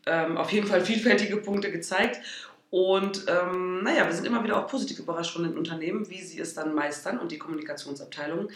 ähm, 0.05 0.37
auf 0.37 0.51
jeden 0.51 0.67
Fall 0.67 0.81
vielfältige 0.81 1.37
Punkte 1.37 1.71
gezeigt. 1.71 2.19
Und 2.69 3.25
ähm, 3.27 3.83
naja, 3.83 4.05
wir 4.05 4.13
sind 4.13 4.25
immer 4.25 4.43
wieder 4.43 4.57
auch 4.57 4.67
positiv 4.67 4.99
überrascht 4.99 5.33
von 5.33 5.43
den 5.43 5.57
Unternehmen, 5.57 6.09
wie 6.09 6.21
sie 6.21 6.39
es 6.39 6.53
dann 6.53 6.73
meistern 6.73 7.19
und 7.19 7.31
die 7.31 7.37
Kommunikationsabteilung, 7.37 8.49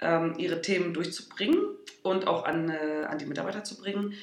ähm, 0.00 0.34
ihre 0.38 0.60
Themen 0.60 0.92
durchzubringen 0.92 1.60
und 2.02 2.26
auch 2.26 2.44
an, 2.44 2.68
äh, 2.68 3.04
an 3.08 3.18
die 3.18 3.26
Mitarbeiter 3.26 3.62
zu 3.62 3.78
bringen. 3.78 4.14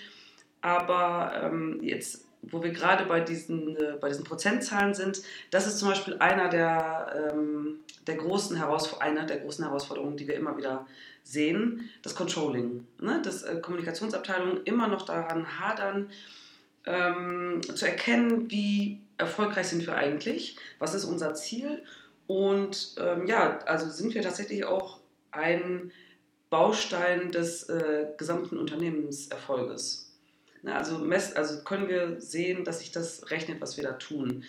Aber 0.62 1.32
ähm, 1.44 1.80
jetzt 1.82 2.27
wo 2.52 2.64
wir 2.64 2.72
gerade 2.72 3.06
bei 3.06 3.20
diesen, 3.20 3.76
äh, 3.76 3.98
bei 4.00 4.10
diesen 4.10 4.24
Prozentzahlen 4.24 4.94
sind, 4.94 5.22
das 5.52 5.68
ist 5.68 5.80
zum 5.80 5.90
Beispiel 5.90 6.18
einer 6.20 6.50
der, 6.50 7.32
ähm, 7.34 7.80
der, 8.06 8.16
großen 8.16 8.62
einer 9.00 9.26
der 9.26 9.38
großen 9.40 9.66
Herausforderungen, 9.66 10.18
die 10.18 10.28
wir 10.28 10.36
immer 10.36 10.58
wieder 10.58 10.88
sehen, 11.24 11.90
das 12.02 12.16
Controlling. 12.16 12.86
Ne? 13.00 13.22
Dass 13.24 13.44
äh, 13.44 13.60
Kommunikationsabteilungen 13.60 14.64
immer 14.64 14.88
noch 14.88 15.04
daran 15.04 15.60
hadern, 15.60 16.10
ähm, 16.86 17.62
zu 17.64 17.86
erkennen, 17.86 18.50
wie 18.50 19.02
erfolgreich 19.18 19.68
sind 19.68 19.86
wir 19.86 19.96
eigentlich, 19.96 20.58
was 20.80 20.94
ist 20.94 21.06
unser 21.06 21.34
Ziel 21.36 21.84
und 22.28 22.96
ähm, 23.00 23.26
ja, 23.26 23.60
also 23.60 23.90
sind 23.90 24.14
wir 24.14 24.22
tatsächlich 24.22 24.66
auch 24.66 25.00
ein 25.32 25.92
Baustein 26.50 27.32
des 27.32 27.64
äh, 27.64 28.08
gesamten 28.18 28.58
Unternehmenserfolges. 28.58 30.07
Ne, 30.68 30.76
also, 30.76 30.98
also 31.36 31.64
können 31.64 31.88
wir 31.88 32.20
sehen, 32.20 32.66
dass 32.66 32.80
sich 32.80 32.92
das 32.92 33.32
rechnet, 33.32 33.62
was 33.62 33.78
wir 33.78 33.86
da 33.86 33.94
tun. 33.94 34.44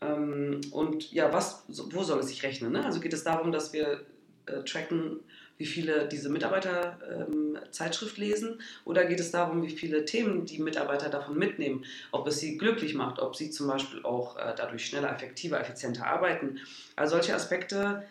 Ähm, 0.00 0.60
und 0.72 1.12
ja, 1.12 1.32
was, 1.32 1.62
wo 1.68 2.02
soll 2.02 2.18
es 2.18 2.26
sich 2.26 2.42
rechnen? 2.42 2.72
Ne? 2.72 2.84
Also 2.84 2.98
geht 2.98 3.12
es 3.12 3.22
darum, 3.22 3.52
dass 3.52 3.72
wir 3.72 4.04
äh, 4.46 4.64
tracken, 4.64 5.20
wie 5.58 5.66
viele 5.66 6.08
diese 6.08 6.28
Mitarbeiter 6.28 6.98
ähm, 7.08 7.56
Zeitschrift 7.70 8.18
lesen 8.18 8.60
oder 8.84 9.04
geht 9.04 9.20
es 9.20 9.30
darum, 9.30 9.62
wie 9.62 9.70
viele 9.70 10.04
Themen 10.04 10.44
die 10.44 10.58
Mitarbeiter 10.58 11.08
davon 11.08 11.38
mitnehmen, 11.38 11.84
ob 12.10 12.26
es 12.26 12.40
sie 12.40 12.58
glücklich 12.58 12.94
macht, 12.94 13.20
ob 13.20 13.36
sie 13.36 13.50
zum 13.50 13.68
Beispiel 13.68 14.02
auch 14.02 14.38
äh, 14.38 14.52
dadurch 14.56 14.84
schneller, 14.86 15.12
effektiver, 15.12 15.60
effizienter 15.60 16.04
arbeiten. 16.04 16.58
Also 16.96 17.14
solche 17.14 17.34
Aspekte, 17.34 18.02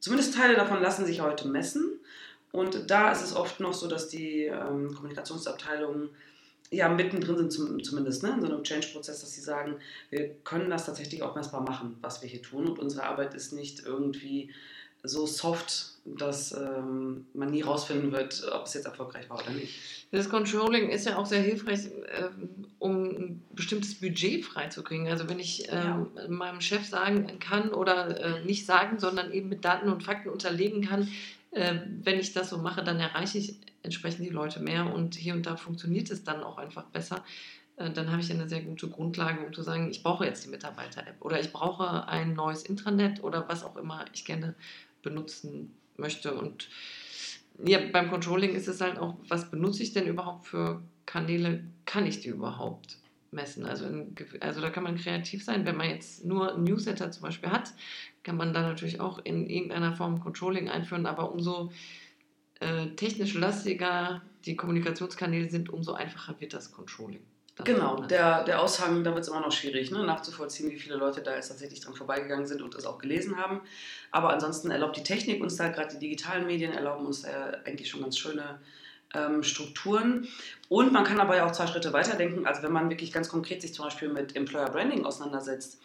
zumindest 0.00 0.34
Teile 0.34 0.54
davon 0.54 0.80
lassen 0.80 1.04
sich 1.04 1.20
heute 1.20 1.48
messen 1.48 2.00
und 2.50 2.90
da 2.90 3.12
ist 3.12 3.22
es 3.22 3.36
oft 3.36 3.60
noch 3.60 3.74
so, 3.74 3.88
dass 3.88 4.08
die 4.08 4.44
ähm, 4.44 4.94
Kommunikationsabteilungen 4.94 6.08
ja 6.70 6.88
mittendrin 6.88 7.36
sind 7.36 7.52
zum, 7.52 7.82
zumindest, 7.82 8.22
ne, 8.22 8.34
in 8.34 8.40
so 8.40 8.46
einem 8.46 8.64
Change-Prozess, 8.64 9.20
dass 9.20 9.32
sie 9.32 9.40
sagen, 9.40 9.76
wir 10.10 10.30
können 10.44 10.70
das 10.70 10.86
tatsächlich 10.86 11.22
auch 11.22 11.34
messbar 11.34 11.62
machen, 11.62 11.96
was 12.00 12.22
wir 12.22 12.28
hier 12.28 12.42
tun 12.42 12.68
und 12.68 12.78
unsere 12.78 13.04
Arbeit 13.04 13.34
ist 13.34 13.52
nicht 13.52 13.84
irgendwie 13.84 14.50
so 15.04 15.26
soft, 15.26 15.90
dass 16.06 16.52
ähm, 16.52 17.26
man 17.34 17.50
nie 17.50 17.60
rausfinden 17.60 18.10
wird, 18.10 18.46
ob 18.52 18.66
es 18.66 18.74
jetzt 18.74 18.86
erfolgreich 18.86 19.28
war 19.28 19.38
oder 19.42 19.50
nicht. 19.50 19.78
Das 20.10 20.28
Controlling 20.30 20.88
ist 20.88 21.06
ja 21.06 21.18
auch 21.18 21.26
sehr 21.26 21.42
hilfreich, 21.42 21.90
ähm, 22.18 22.48
um 22.78 23.04
ein 23.04 23.42
bestimmtes 23.52 23.94
Budget 23.96 24.44
freizukriegen. 24.44 25.06
Also 25.08 25.28
wenn 25.28 25.38
ich 25.38 25.68
ähm, 25.68 26.06
ja. 26.16 26.28
meinem 26.28 26.62
Chef 26.62 26.86
sagen 26.86 27.38
kann 27.38 27.70
oder 27.70 28.18
äh, 28.18 28.44
nicht 28.44 28.64
sagen, 28.64 28.98
sondern 28.98 29.30
eben 29.32 29.50
mit 29.50 29.64
Daten 29.64 29.90
und 29.90 30.02
Fakten 30.02 30.30
unterlegen 30.30 30.82
kann, 30.82 31.08
äh, 31.50 31.74
wenn 32.02 32.18
ich 32.18 32.32
das 32.32 32.50
so 32.50 32.58
mache, 32.58 32.82
dann 32.82 32.98
erreiche 32.98 33.38
ich 33.38 33.56
entsprechend 33.84 34.26
die 34.26 34.30
Leute 34.30 34.60
mehr 34.60 34.92
und 34.92 35.14
hier 35.14 35.34
und 35.34 35.46
da 35.46 35.56
funktioniert 35.56 36.10
es 36.10 36.24
dann 36.24 36.42
auch 36.42 36.58
einfach 36.58 36.84
besser. 36.86 37.24
Äh, 37.76 37.90
dann 37.90 38.10
habe 38.10 38.20
ich 38.20 38.32
eine 38.32 38.48
sehr 38.48 38.62
gute 38.62 38.88
Grundlage, 38.88 39.44
um 39.44 39.52
zu 39.52 39.62
sagen, 39.62 39.90
ich 39.90 40.02
brauche 40.02 40.24
jetzt 40.24 40.44
die 40.44 40.50
Mitarbeiter-App 40.50 41.16
oder 41.20 41.38
ich 41.38 41.52
brauche 41.52 42.08
ein 42.08 42.34
neues 42.34 42.62
Intranet 42.62 43.22
oder 43.22 43.48
was 43.48 43.64
auch 43.64 43.76
immer 43.76 44.04
ich 44.12 44.24
gerne 44.24 44.54
benutzen 45.02 45.76
möchte. 45.96 46.34
Und 46.34 46.68
ja, 47.64 47.78
beim 47.92 48.10
Controlling 48.10 48.54
ist 48.54 48.68
es 48.68 48.80
halt 48.80 48.98
auch, 48.98 49.16
was 49.28 49.50
benutze 49.50 49.82
ich 49.82 49.92
denn 49.92 50.06
überhaupt 50.06 50.46
für 50.46 50.82
Kanäle? 51.06 51.64
Kann 51.84 52.06
ich 52.06 52.20
die 52.20 52.28
überhaupt 52.28 52.98
messen? 53.30 53.66
Also, 53.66 53.86
in, 53.86 54.14
also 54.40 54.60
da 54.60 54.70
kann 54.70 54.82
man 54.82 54.96
kreativ 54.96 55.44
sein. 55.44 55.66
Wenn 55.66 55.76
man 55.76 55.90
jetzt 55.90 56.24
nur 56.24 56.54
ein 56.54 56.64
Newsletter 56.64 57.10
zum 57.10 57.22
Beispiel 57.22 57.50
hat, 57.50 57.74
kann 58.22 58.36
man 58.36 58.54
da 58.54 58.62
natürlich 58.62 59.00
auch 59.00 59.18
in 59.24 59.50
irgendeiner 59.50 59.94
Form 59.94 60.20
Controlling 60.20 60.70
einführen, 60.70 61.06
aber 61.06 61.30
umso 61.30 61.70
äh, 62.60 62.88
technisch 62.96 63.34
lastiger 63.34 64.22
die 64.44 64.56
Kommunikationskanäle 64.56 65.50
sind, 65.50 65.70
umso 65.70 65.92
einfacher 65.92 66.38
wird 66.40 66.52
das 66.54 66.72
Controlling. 66.72 67.24
Genau, 67.62 68.02
der, 68.02 68.42
der 68.42 68.60
Aushang, 68.60 69.04
da 69.04 69.12
wird 69.14 69.22
es 69.22 69.28
immer 69.28 69.40
noch 69.40 69.52
schwierig, 69.52 69.92
ne, 69.92 70.02
nachzuvollziehen, 70.02 70.72
wie 70.72 70.78
viele 70.78 70.96
Leute 70.96 71.22
da 71.22 71.36
jetzt 71.36 71.48
tatsächlich 71.48 71.80
dran 71.80 71.94
vorbeigegangen 71.94 72.46
sind 72.46 72.62
und 72.62 72.74
das 72.74 72.84
auch 72.84 72.98
gelesen 72.98 73.36
haben. 73.36 73.60
Aber 74.10 74.30
ansonsten 74.30 74.72
erlaubt 74.72 74.96
die 74.96 75.04
Technik 75.04 75.40
uns 75.40 75.54
da, 75.56 75.68
gerade 75.68 75.94
die 75.94 76.00
digitalen 76.00 76.46
Medien 76.46 76.72
erlauben 76.72 77.06
uns 77.06 77.22
da 77.22 77.52
eigentlich 77.64 77.88
schon 77.88 78.02
ganz 78.02 78.18
schöne 78.18 78.58
ähm, 79.14 79.44
Strukturen. 79.44 80.26
Und 80.68 80.92
man 80.92 81.04
kann 81.04 81.20
aber 81.20 81.36
ja 81.36 81.46
auch 81.46 81.52
zwei 81.52 81.68
Schritte 81.68 81.92
weiterdenken. 81.92 82.44
Also 82.44 82.64
wenn 82.64 82.72
man 82.72 82.90
wirklich 82.90 83.12
ganz 83.12 83.28
konkret 83.28 83.62
sich 83.62 83.72
zum 83.72 83.84
Beispiel 83.84 84.08
mit 84.08 84.34
Employer 84.34 84.70
Branding 84.70 85.04
auseinandersetzt, 85.04 85.80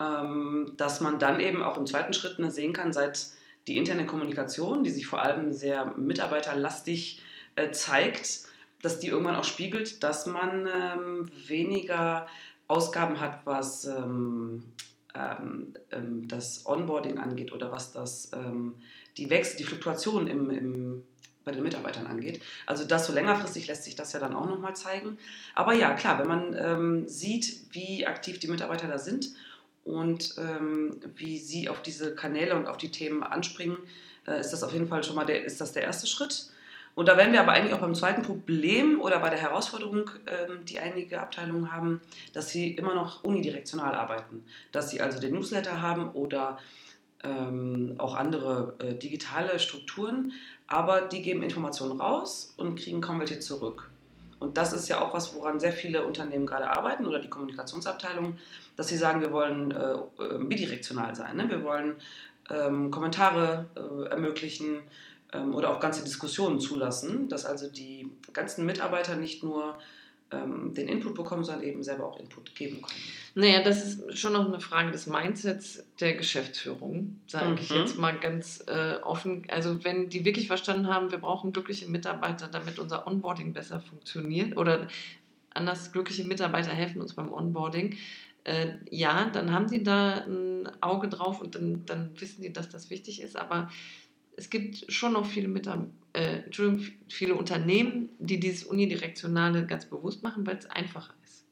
ähm, 0.00 0.72
dass 0.78 1.02
man 1.02 1.18
dann 1.18 1.40
eben 1.40 1.62
auch 1.62 1.76
im 1.76 1.86
zweiten 1.86 2.14
Schritt 2.14 2.38
ne, 2.38 2.50
sehen 2.50 2.72
kann, 2.72 2.94
seit 2.94 3.26
die 3.66 3.76
interne 3.76 4.06
Kommunikation, 4.06 4.82
die 4.84 4.90
sich 4.90 5.06
vor 5.06 5.22
allem 5.22 5.52
sehr 5.52 5.94
mitarbeiterlastig 5.96 7.22
äh, 7.56 7.70
zeigt, 7.70 8.46
dass 8.82 8.98
die 8.98 9.08
irgendwann 9.08 9.36
auch 9.36 9.44
spiegelt, 9.44 10.02
dass 10.02 10.26
man 10.26 10.66
ähm, 10.66 11.30
weniger 11.46 12.26
Ausgaben 12.66 13.20
hat, 13.20 13.46
was 13.46 13.84
ähm, 13.84 14.64
ähm, 15.14 15.74
ähm 15.90 16.26
das 16.26 16.66
Onboarding 16.66 17.18
angeht 17.18 17.52
oder 17.52 17.70
was 17.70 17.92
das, 17.92 18.30
ähm, 18.32 18.74
die 19.16 19.30
Wechsel, 19.30 19.58
die 19.58 19.64
Fluktuation 19.64 20.26
im, 20.26 20.50
im, 20.50 21.02
bei 21.44 21.52
den 21.52 21.62
Mitarbeitern 21.62 22.06
angeht. 22.06 22.42
Also 22.66 22.84
das 22.84 23.06
so 23.06 23.12
längerfristig 23.12 23.66
lässt 23.68 23.84
sich 23.84 23.94
das 23.94 24.12
ja 24.12 24.20
dann 24.20 24.34
auch 24.34 24.46
nochmal 24.46 24.74
zeigen. 24.74 25.18
Aber 25.54 25.74
ja, 25.74 25.94
klar, 25.94 26.18
wenn 26.18 26.28
man 26.28 26.56
ähm, 26.58 27.08
sieht, 27.08 27.72
wie 27.72 28.06
aktiv 28.06 28.38
die 28.40 28.48
Mitarbeiter 28.48 28.88
da 28.88 28.98
sind 28.98 29.28
und 29.84 30.36
wie 31.16 31.38
sie 31.38 31.68
auf 31.68 31.82
diese 31.82 32.14
Kanäle 32.14 32.56
und 32.56 32.66
auf 32.66 32.76
die 32.76 32.90
Themen 32.90 33.22
anspringen, 33.22 33.78
äh, 34.26 34.40
ist 34.40 34.50
das 34.50 34.62
auf 34.62 34.72
jeden 34.72 34.88
Fall 34.88 35.02
schon 35.02 35.16
mal 35.16 35.24
der, 35.24 35.44
ist 35.44 35.60
das 35.60 35.72
der 35.72 35.82
erste 35.82 36.06
Schritt. 36.06 36.46
Und 36.94 37.08
da 37.08 37.16
wären 37.16 37.32
wir 37.32 37.40
aber 37.40 37.52
eigentlich 37.52 37.72
auch 37.72 37.80
beim 37.80 37.94
zweiten 37.94 38.22
Problem 38.22 39.00
oder 39.00 39.18
bei 39.18 39.30
der 39.30 39.38
Herausforderung, 39.38 40.10
ähm, 40.26 40.64
die 40.66 40.78
einige 40.78 41.20
Abteilungen 41.20 41.72
haben, 41.72 42.02
dass 42.34 42.50
sie 42.50 42.72
immer 42.72 42.94
noch 42.94 43.24
unidirektional 43.24 43.94
arbeiten. 43.94 44.44
Dass 44.72 44.90
sie 44.90 45.00
also 45.00 45.18
den 45.18 45.32
Newsletter 45.32 45.80
haben 45.80 46.10
oder 46.10 46.58
ähm, 47.24 47.94
auch 47.98 48.14
andere 48.14 48.74
äh, 48.78 48.94
digitale 48.94 49.58
Strukturen, 49.58 50.32
aber 50.66 51.02
die 51.02 51.22
geben 51.22 51.42
Informationen 51.42 51.98
raus 51.98 52.52
und 52.58 52.78
kriegen 52.78 53.00
kaum 53.00 53.20
welche 53.20 53.40
zurück. 53.40 53.91
Und 54.42 54.56
das 54.56 54.72
ist 54.72 54.88
ja 54.88 55.00
auch 55.00 55.14
was, 55.14 55.34
woran 55.34 55.60
sehr 55.60 55.72
viele 55.72 56.04
Unternehmen 56.04 56.46
gerade 56.46 56.68
arbeiten 56.68 57.06
oder 57.06 57.18
die 57.18 57.30
Kommunikationsabteilung, 57.30 58.36
dass 58.76 58.88
sie 58.88 58.96
sagen, 58.96 59.20
wir 59.20 59.32
wollen 59.32 59.70
äh, 59.70 59.92
äh 59.92 60.38
bidirektional 60.38 61.14
sein. 61.14 61.36
Ne? 61.36 61.48
Wir 61.48 61.62
wollen 61.62 61.96
ähm, 62.50 62.90
Kommentare 62.90 63.66
äh, 63.76 64.08
ermöglichen, 64.10 64.80
ähm, 65.32 65.54
oder 65.54 65.70
auch 65.70 65.80
ganze 65.80 66.04
Diskussionen 66.04 66.60
zulassen, 66.60 67.28
dass 67.28 67.46
also 67.46 67.68
die 67.68 68.10
ganzen 68.32 68.66
Mitarbeiter 68.66 69.16
nicht 69.16 69.42
nur 69.42 69.78
ähm, 70.32 70.74
den 70.74 70.88
Input 70.88 71.14
bekommen, 71.14 71.44
sondern 71.44 71.64
eben 71.64 71.82
selber 71.82 72.06
auch 72.06 72.18
Input 72.18 72.54
geben 72.54 72.82
können. 72.82 73.00
Naja, 73.34 73.62
das 73.62 73.84
ist 73.84 74.18
schon 74.18 74.34
noch 74.34 74.46
eine 74.46 74.60
Frage 74.60 74.90
des 74.90 75.06
Mindsets 75.06 75.84
der 76.00 76.14
Geschäftsführung, 76.14 77.20
sage 77.26 77.50
mhm. 77.50 77.58
ich 77.58 77.70
jetzt 77.70 77.98
mal 77.98 78.18
ganz 78.18 78.64
äh, 78.66 78.96
offen. 79.02 79.46
Also 79.48 79.84
wenn 79.84 80.08
die 80.08 80.24
wirklich 80.24 80.48
verstanden 80.48 80.88
haben, 80.88 81.10
wir 81.10 81.18
brauchen 81.18 81.52
glückliche 81.52 81.88
Mitarbeiter, 81.88 82.48
damit 82.48 82.78
unser 82.78 83.06
Onboarding 83.06 83.52
besser 83.52 83.80
funktioniert 83.80 84.56
oder 84.56 84.88
anders 85.54 85.92
glückliche 85.92 86.24
Mitarbeiter 86.24 86.70
helfen 86.70 87.00
uns 87.00 87.14
beim 87.14 87.32
Onboarding, 87.32 87.96
äh, 88.44 88.72
ja, 88.90 89.30
dann 89.32 89.52
haben 89.52 89.68
sie 89.68 89.82
da 89.82 90.24
ein 90.26 90.68
Auge 90.80 91.08
drauf 91.08 91.40
und 91.40 91.54
dann, 91.54 91.86
dann 91.86 92.10
wissen 92.20 92.42
die, 92.42 92.52
dass 92.52 92.68
das 92.68 92.90
wichtig 92.90 93.22
ist. 93.22 93.36
Aber 93.36 93.70
es 94.36 94.50
gibt 94.50 94.90
schon 94.92 95.12
noch 95.12 95.26
viele, 95.26 95.48
Mitar 95.48 95.86
äh, 96.12 96.42
viele 97.08 97.34
Unternehmen, 97.34 98.10
die 98.18 98.40
dieses 98.40 98.64
Unidirektionale 98.64 99.66
ganz 99.66 99.86
bewusst 99.86 100.22
machen, 100.22 100.46
weil 100.46 100.56
es 100.56 100.66
einfacher 100.66 101.14
ist. 101.24 101.44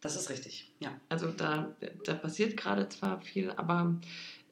Das 0.00 0.16
ist 0.16 0.30
richtig, 0.30 0.72
ja. 0.80 1.00
Also 1.08 1.30
da, 1.30 1.76
da 2.04 2.14
passiert 2.14 2.56
gerade 2.56 2.88
zwar 2.88 3.20
viel, 3.20 3.50
aber 3.52 4.00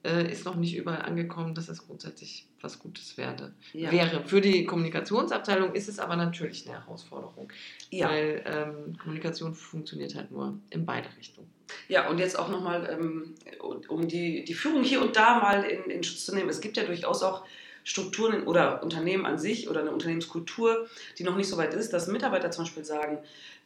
äh, 0.02 0.30
ist 0.30 0.44
noch 0.44 0.54
nicht 0.56 0.76
überall 0.76 1.02
angekommen, 1.02 1.54
dass 1.54 1.68
es 1.68 1.86
grundsätzlich 1.86 2.46
was 2.60 2.78
Gutes 2.78 3.16
werde, 3.18 3.52
ja. 3.72 3.90
wäre. 3.90 4.24
Für 4.24 4.40
die 4.40 4.64
Kommunikationsabteilung 4.64 5.74
ist 5.74 5.88
es 5.88 5.98
aber 5.98 6.16
natürlich 6.16 6.66
eine 6.66 6.80
Herausforderung, 6.80 7.52
ja. 7.90 8.08
weil 8.08 8.42
ähm, 8.46 8.98
Kommunikation 8.98 9.54
funktioniert 9.54 10.14
halt 10.14 10.30
nur 10.30 10.58
in 10.70 10.86
beide 10.86 11.08
Richtungen. 11.18 11.50
Ja, 11.88 12.08
und 12.08 12.18
jetzt 12.18 12.38
auch 12.38 12.48
nochmal, 12.48 12.88
ähm, 12.90 13.34
um 13.88 14.08
die, 14.08 14.44
die 14.44 14.54
Führung 14.54 14.82
hier 14.82 15.02
und 15.02 15.16
da 15.16 15.38
mal 15.38 15.64
in, 15.64 15.90
in 15.90 16.02
Schutz 16.02 16.24
zu 16.24 16.34
nehmen. 16.34 16.48
Es 16.48 16.60
gibt 16.60 16.76
ja 16.76 16.84
durchaus 16.84 17.22
auch 17.22 17.44
Strukturen 17.84 18.46
oder 18.46 18.82
Unternehmen 18.82 19.26
an 19.26 19.38
sich 19.38 19.68
oder 19.68 19.80
eine 19.80 19.90
Unternehmenskultur, 19.90 20.88
die 21.18 21.24
noch 21.24 21.36
nicht 21.36 21.48
so 21.48 21.56
weit 21.56 21.74
ist, 21.74 21.92
dass 21.92 22.08
Mitarbeiter 22.08 22.50
zum 22.50 22.64
Beispiel 22.64 22.84
sagen, 22.84 23.18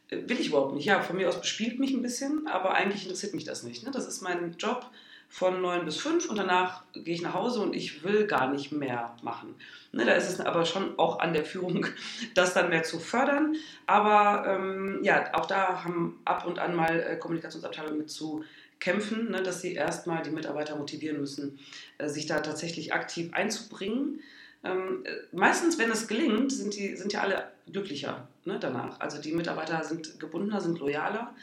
äh, 0.09 0.17
will 0.27 0.39
ich 0.39 0.47
überhaupt 0.47 0.75
nicht. 0.75 0.85
Ja, 0.85 1.01
von 1.01 1.15
mir 1.15 1.29
aus 1.29 1.39
bespielt 1.39 1.79
mich 1.79 1.91
ein 1.91 2.01
bisschen, 2.01 2.47
aber 2.47 2.73
eigentlich 2.73 3.03
interessiert 3.03 3.33
mich 3.33 3.45
das 3.45 3.63
nicht. 3.63 3.83
Ne? 3.83 3.91
Das 3.91 4.07
ist 4.07 4.21
mein 4.21 4.55
Job 4.57 4.89
von 5.29 5.61
9 5.61 5.85
bis 5.85 5.97
5 5.97 6.29
und 6.29 6.37
danach 6.37 6.83
gehe 6.93 7.13
ich 7.13 7.21
nach 7.21 7.33
Hause 7.33 7.61
und 7.61 7.75
ich 7.75 8.03
will 8.03 8.25
gar 8.25 8.51
nicht 8.51 8.71
mehr 8.71 9.15
machen. 9.21 9.55
Ne, 9.91 10.05
da 10.05 10.13
ist 10.13 10.29
es 10.29 10.39
aber 10.39 10.65
schon 10.65 10.97
auch 10.97 11.19
an 11.19 11.33
der 11.33 11.45
Führung, 11.45 11.85
das 12.35 12.53
dann 12.53 12.69
mehr 12.69 12.83
zu 12.83 12.99
fördern. 12.99 13.55
Aber 13.85 14.47
ähm, 14.47 14.99
ja, 15.03 15.33
auch 15.33 15.45
da 15.45 15.83
haben 15.83 16.19
ab 16.25 16.45
und 16.45 16.59
an 16.59 16.75
mal 16.75 16.99
äh, 16.99 17.17
Kommunikationsabteilungen 17.17 17.97
mit 17.97 18.09
zu 18.09 18.43
kämpfen, 18.79 19.31
ne, 19.31 19.41
dass 19.41 19.61
sie 19.61 19.73
erstmal 19.73 20.21
die 20.21 20.31
Mitarbeiter 20.31 20.75
motivieren 20.75 21.19
müssen, 21.19 21.59
äh, 21.97 22.07
sich 22.07 22.25
da 22.25 22.39
tatsächlich 22.39 22.93
aktiv 22.93 23.33
einzubringen. 23.33 24.21
Ähm, 24.63 25.03
äh, 25.05 25.11
meistens, 25.31 25.77
wenn 25.77 25.91
es 25.91 26.07
gelingt, 26.07 26.51
sind, 26.51 26.75
die, 26.75 26.95
sind 26.95 27.13
ja 27.13 27.21
alle 27.21 27.51
glücklicher 27.71 28.27
ne, 28.45 28.57
danach. 28.59 28.99
Also 28.99 29.21
die 29.21 29.31
Mitarbeiter 29.31 29.83
sind 29.83 30.19
gebundener, 30.19 30.61
sind 30.61 30.79
loyaler 30.79 31.33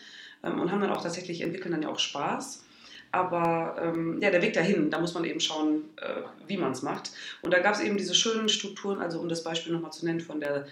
ähm, 0.43 0.61
und 0.61 0.71
haben 0.71 0.81
dann 0.81 0.93
auch 0.93 1.03
tatsächlich, 1.03 1.41
entwickeln 1.41 1.73
dann 1.73 1.83
ja 1.83 1.89
auch 1.89 1.99
Spaß. 1.99 2.65
Aber 3.13 3.77
ähm, 3.79 4.21
ja, 4.21 4.31
der 4.31 4.43
Weg 4.43 4.55
dahin, 4.55 4.91
da 4.91 4.99
muss 4.99 5.13
man 5.13 5.25
eben 5.25 5.39
schauen, 5.39 5.85
äh, 5.97 6.23
wie 6.47 6.57
man 6.57 6.73
es 6.73 6.83
macht. 6.83 7.13
Und 7.43 7.53
da 7.53 7.59
gab 7.59 7.75
es 7.75 7.83
eben 7.83 7.99
diese 7.99 8.15
schönen 8.15 8.49
Strukturen, 8.49 9.01
also 9.01 9.21
um 9.21 9.29
das 9.29 9.45
Beispiel 9.45 9.73
nochmal 9.73 9.93
zu 9.93 10.07
nennen, 10.07 10.21
von 10.21 10.41
der 10.41 10.67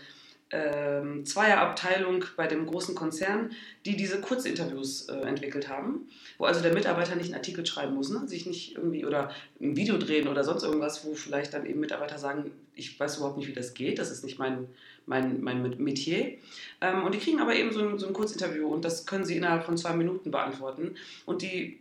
ähm, 0.53 1.25
Zweierabteilung 1.25 2.25
bei 2.37 2.47
dem 2.47 2.67
großen 2.67 2.95
Konzern, 2.95 3.53
die 3.85 3.97
diese 3.97 4.21
Kurzinterviews 4.21 5.09
äh, 5.09 5.21
entwickelt 5.21 5.69
haben, 5.69 6.09
wo 6.39 6.45
also 6.45 6.61
der 6.61 6.73
Mitarbeiter 6.73 7.15
nicht 7.15 7.27
einen 7.27 7.35
Artikel 7.35 7.65
schreiben 7.65 7.95
muss, 7.95 8.11
ne? 8.11 8.27
sich 8.27 8.47
nicht 8.47 8.75
irgendwie 8.75 9.05
oder 9.05 9.31
ein 9.61 9.77
Video 9.77 9.97
drehen 9.97 10.27
oder 10.27 10.43
sonst 10.43 10.65
irgendwas, 10.65 11.05
wo 11.05 11.15
vielleicht 11.15 11.55
dann 11.55 11.67
eben 11.67 11.79
Mitarbeiter 11.79 12.19
sagen, 12.19 12.51
ich 12.75 12.99
weiß 12.99 13.19
überhaupt 13.19 13.37
nicht, 13.37 13.47
wie 13.47 13.53
das 13.53 13.75
geht, 13.75 13.99
das 13.99 14.11
ist 14.11 14.25
nicht 14.25 14.39
mein, 14.39 14.67
mein, 15.07 15.41
mein 15.41 15.63
Metier. 15.79 16.39
Ähm, 16.81 17.05
und 17.05 17.15
die 17.15 17.21
kriegen 17.21 17.41
aber 17.41 17.55
eben 17.55 17.73
so 17.73 17.81
ein, 17.81 17.99
so 17.99 18.09
ein 18.09 18.13
Kurzinterview 18.13 18.67
und 18.67 18.85
das 18.85 19.07
können 19.07 19.25
sie 19.25 19.37
innerhalb 19.37 19.65
von 19.65 19.77
zwei 19.77 19.93
Minuten 19.93 20.33
beantworten. 20.33 20.97
Und 21.27 21.43
die 21.43 21.79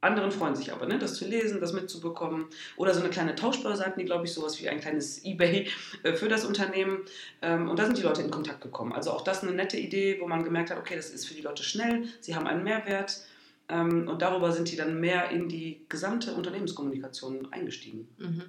anderen 0.00 0.30
freuen 0.30 0.54
sich 0.54 0.72
aber, 0.72 0.86
ne, 0.86 0.98
das 0.98 1.14
zu 1.14 1.26
lesen, 1.26 1.60
das 1.60 1.72
mitzubekommen. 1.72 2.46
Oder 2.76 2.94
so 2.94 3.00
eine 3.00 3.10
kleine 3.10 3.34
Tauschbörse 3.34 3.84
hatten 3.84 3.98
die, 3.98 4.04
glaube 4.04 4.26
ich, 4.26 4.32
sowas 4.32 4.60
wie 4.60 4.68
ein 4.68 4.80
kleines 4.80 5.24
Ebay 5.24 5.68
äh, 6.02 6.14
für 6.14 6.28
das 6.28 6.44
Unternehmen. 6.44 7.00
Ähm, 7.42 7.68
und 7.68 7.78
da 7.78 7.86
sind 7.86 7.98
die 7.98 8.02
Leute 8.02 8.22
in 8.22 8.30
Kontakt 8.30 8.60
gekommen. 8.60 8.92
Also 8.92 9.10
auch 9.10 9.22
das 9.22 9.42
eine 9.42 9.52
nette 9.52 9.76
Idee, 9.76 10.18
wo 10.20 10.28
man 10.28 10.44
gemerkt 10.44 10.70
hat, 10.70 10.78
okay, 10.78 10.94
das 10.96 11.10
ist 11.10 11.26
für 11.26 11.34
die 11.34 11.42
Leute 11.42 11.62
schnell, 11.62 12.04
sie 12.20 12.36
haben 12.36 12.46
einen 12.46 12.62
Mehrwert. 12.62 13.24
Ähm, 13.68 14.08
und 14.08 14.22
darüber 14.22 14.52
sind 14.52 14.70
die 14.70 14.76
dann 14.76 15.00
mehr 15.00 15.30
in 15.30 15.48
die 15.48 15.84
gesamte 15.88 16.32
Unternehmenskommunikation 16.34 17.52
eingestiegen. 17.52 18.08
Mhm. 18.18 18.44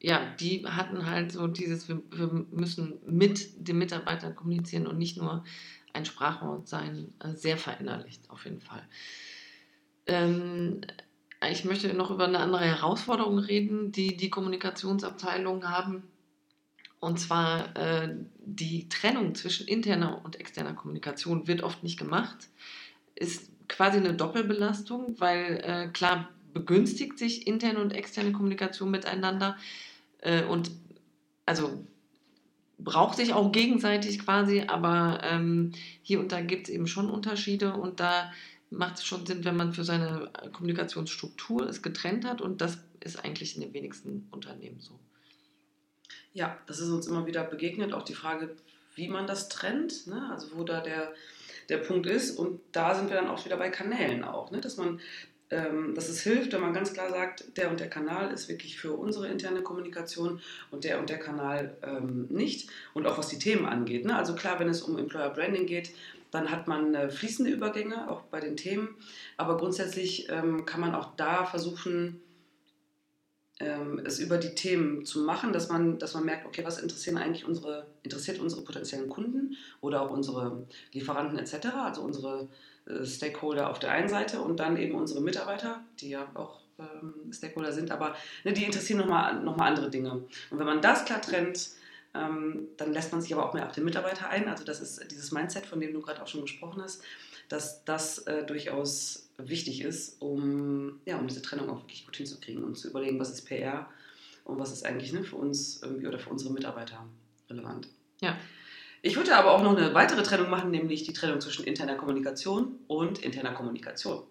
Ja, 0.00 0.34
die 0.38 0.66
hatten 0.66 1.08
halt 1.08 1.32
so 1.32 1.46
dieses, 1.46 1.88
wir, 1.88 2.02
wir 2.10 2.46
müssen 2.50 2.98
mit 3.06 3.68
den 3.68 3.78
Mitarbeitern 3.78 4.34
kommunizieren 4.34 4.86
und 4.86 4.98
nicht 4.98 5.16
nur 5.16 5.44
ein 5.94 6.04
Sprachwort 6.04 6.68
sein, 6.68 7.14
äh, 7.20 7.34
sehr 7.34 7.56
verinnerlicht 7.56 8.28
auf 8.28 8.44
jeden 8.44 8.60
Fall. 8.60 8.82
Ähm, 10.06 10.80
ich 11.50 11.64
möchte 11.64 11.92
noch 11.94 12.10
über 12.10 12.24
eine 12.24 12.40
andere 12.40 12.64
Herausforderung 12.64 13.38
reden, 13.38 13.92
die 13.92 14.16
die 14.16 14.30
Kommunikationsabteilungen 14.30 15.68
haben. 15.70 16.02
Und 16.98 17.20
zwar 17.20 17.76
äh, 17.76 18.16
die 18.38 18.88
Trennung 18.88 19.34
zwischen 19.34 19.68
interner 19.68 20.24
und 20.24 20.40
externer 20.40 20.74
Kommunikation 20.74 21.46
wird 21.46 21.62
oft 21.62 21.82
nicht 21.82 21.98
gemacht. 21.98 22.48
Ist 23.14 23.50
quasi 23.68 23.98
eine 23.98 24.14
Doppelbelastung, 24.14 25.20
weil 25.20 25.60
äh, 25.62 25.88
klar 25.92 26.30
begünstigt 26.54 27.18
sich 27.18 27.46
interne 27.46 27.80
und 27.80 27.92
externe 27.92 28.32
Kommunikation 28.32 28.90
miteinander 28.90 29.56
äh, 30.20 30.42
und 30.44 30.70
also 31.44 31.84
braucht 32.78 33.16
sich 33.16 33.32
auch 33.32 33.52
gegenseitig 33.52 34.18
quasi, 34.18 34.64
aber 34.66 35.20
ähm, 35.22 35.72
hier 36.02 36.20
und 36.20 36.32
da 36.32 36.40
gibt 36.40 36.68
es 36.68 36.74
eben 36.74 36.86
schon 36.86 37.10
Unterschiede 37.10 37.74
und 37.74 38.00
da 38.00 38.32
macht 38.70 38.96
es 38.96 39.04
schon 39.04 39.26
Sinn, 39.26 39.44
wenn 39.44 39.56
man 39.56 39.72
für 39.72 39.84
seine 39.84 40.30
Kommunikationsstruktur 40.52 41.68
es 41.68 41.82
getrennt 41.82 42.24
hat 42.24 42.40
und 42.40 42.60
das 42.60 42.78
ist 43.00 43.24
eigentlich 43.24 43.54
in 43.54 43.62
den 43.62 43.72
wenigsten 43.72 44.28
Unternehmen 44.30 44.80
so. 44.80 44.98
Ja, 46.32 46.58
das 46.66 46.80
ist 46.80 46.90
uns 46.90 47.06
immer 47.06 47.26
wieder 47.26 47.44
begegnet, 47.44 47.92
auch 47.92 48.02
die 48.02 48.14
Frage, 48.14 48.56
wie 48.94 49.08
man 49.08 49.26
das 49.26 49.48
trennt, 49.48 50.06
ne? 50.06 50.30
also 50.30 50.56
wo 50.56 50.64
da 50.64 50.80
der, 50.80 51.14
der 51.68 51.78
Punkt 51.78 52.06
ist 52.06 52.38
und 52.38 52.60
da 52.72 52.94
sind 52.94 53.08
wir 53.08 53.16
dann 53.16 53.28
auch 53.28 53.44
wieder 53.44 53.56
bei 53.56 53.70
Kanälen 53.70 54.24
auch, 54.24 54.50
ne? 54.50 54.60
dass 54.60 54.76
man 54.76 55.00
ähm, 55.50 55.94
dass 55.94 56.08
es 56.08 56.22
hilft, 56.22 56.52
wenn 56.52 56.60
man 56.60 56.74
ganz 56.74 56.92
klar 56.92 57.10
sagt, 57.10 57.56
der 57.56 57.70
und 57.70 57.78
der 57.78 57.88
Kanal 57.88 58.32
ist 58.32 58.48
wirklich 58.48 58.78
für 58.80 58.92
unsere 58.94 59.28
interne 59.28 59.62
Kommunikation 59.62 60.40
und 60.72 60.82
der 60.82 60.98
und 60.98 61.08
der 61.08 61.18
Kanal 61.18 61.76
ähm, 61.82 62.26
nicht. 62.30 62.68
Und 62.94 63.06
auch 63.06 63.16
was 63.16 63.28
die 63.28 63.38
Themen 63.38 63.64
angeht. 63.64 64.04
Ne? 64.04 64.16
Also 64.16 64.34
klar, 64.34 64.58
wenn 64.58 64.68
es 64.68 64.82
um 64.82 64.98
Employer 64.98 65.30
Branding 65.30 65.66
geht, 65.66 65.90
dann 66.30 66.50
hat 66.50 66.68
man 66.68 66.94
äh, 66.94 67.10
fließende 67.10 67.50
Übergänge, 67.50 68.10
auch 68.10 68.22
bei 68.22 68.40
den 68.40 68.56
Themen. 68.56 68.96
Aber 69.36 69.56
grundsätzlich 69.56 70.28
ähm, 70.28 70.64
kann 70.66 70.80
man 70.80 70.94
auch 70.94 71.16
da 71.16 71.44
versuchen, 71.44 72.20
ähm, 73.58 74.02
es 74.04 74.18
über 74.18 74.36
die 74.36 74.54
Themen 74.54 75.04
zu 75.06 75.20
machen, 75.20 75.52
dass 75.52 75.68
man, 75.68 75.98
dass 75.98 76.14
man 76.14 76.24
merkt, 76.24 76.46
okay, 76.46 76.62
was 76.64 76.78
interessieren 76.78 77.16
eigentlich 77.16 77.46
unsere, 77.46 77.86
interessiert 78.02 78.38
unsere 78.38 78.62
potenziellen 78.62 79.08
Kunden 79.08 79.56
oder 79.80 80.02
auch 80.02 80.10
unsere 80.10 80.66
Lieferanten 80.92 81.38
etc., 81.38 81.68
also 81.74 82.02
unsere 82.02 82.48
äh, 82.86 83.04
Stakeholder 83.04 83.70
auf 83.70 83.78
der 83.78 83.92
einen 83.92 84.08
Seite 84.08 84.40
und 84.42 84.60
dann 84.60 84.76
eben 84.76 84.94
unsere 84.94 85.22
Mitarbeiter, 85.22 85.80
die 86.00 86.10
ja 86.10 86.28
auch 86.34 86.60
ähm, 86.78 87.32
Stakeholder 87.32 87.72
sind, 87.72 87.90
aber 87.90 88.14
ne, 88.44 88.52
die 88.52 88.64
interessieren 88.64 89.00
nochmal 89.00 89.42
noch 89.42 89.56
mal 89.56 89.68
andere 89.68 89.88
Dinge. 89.88 90.12
Und 90.50 90.58
wenn 90.58 90.66
man 90.66 90.82
das 90.82 91.06
klar 91.06 91.22
trennt, 91.22 91.70
dann 92.76 92.92
lässt 92.92 93.12
man 93.12 93.20
sich 93.20 93.32
aber 93.34 93.48
auch 93.48 93.54
mehr 93.54 93.66
auf 93.66 93.72
den 93.72 93.84
Mitarbeiter 93.84 94.28
ein. 94.28 94.48
Also 94.48 94.64
das 94.64 94.80
ist 94.80 95.10
dieses 95.10 95.32
Mindset, 95.32 95.66
von 95.66 95.80
dem 95.80 95.92
du 95.92 96.00
gerade 96.00 96.22
auch 96.22 96.26
schon 96.26 96.42
gesprochen 96.42 96.82
hast, 96.82 97.02
dass 97.48 97.84
das 97.84 98.18
äh, 98.20 98.44
durchaus 98.44 99.28
wichtig 99.38 99.82
ist, 99.82 100.20
um, 100.20 101.00
ja, 101.04 101.18
um 101.18 101.26
diese 101.26 101.42
Trennung 101.42 101.70
auch 101.70 101.82
wirklich 101.82 102.04
gut 102.04 102.16
hinzukriegen 102.16 102.64
und 102.64 102.76
zu 102.76 102.88
überlegen, 102.88 103.18
was 103.18 103.30
ist 103.30 103.42
PR 103.46 103.88
und 104.44 104.58
was 104.58 104.72
ist 104.72 104.84
eigentlich 104.84 105.12
ne, 105.12 105.24
für 105.24 105.36
uns 105.36 105.82
oder 105.82 106.18
für 106.18 106.30
unsere 106.30 106.52
Mitarbeiter 106.52 107.06
relevant. 107.50 107.88
Ja. 108.20 108.36
Ich 109.02 109.16
würde 109.16 109.36
aber 109.36 109.52
auch 109.52 109.62
noch 109.62 109.76
eine 109.76 109.94
weitere 109.94 110.22
Trennung 110.22 110.50
machen, 110.50 110.70
nämlich 110.70 111.04
die 111.04 111.12
Trennung 111.12 111.40
zwischen 111.40 111.64
interner 111.64 111.96
Kommunikation 111.96 112.78
und 112.88 113.18
interner 113.20 113.52
Kommunikation. 113.52 114.22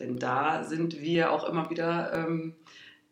Denn 0.00 0.18
da 0.18 0.64
sind 0.64 1.00
wir 1.00 1.32
auch 1.32 1.48
immer 1.48 1.70
wieder 1.70 2.12
ähm, 2.12 2.54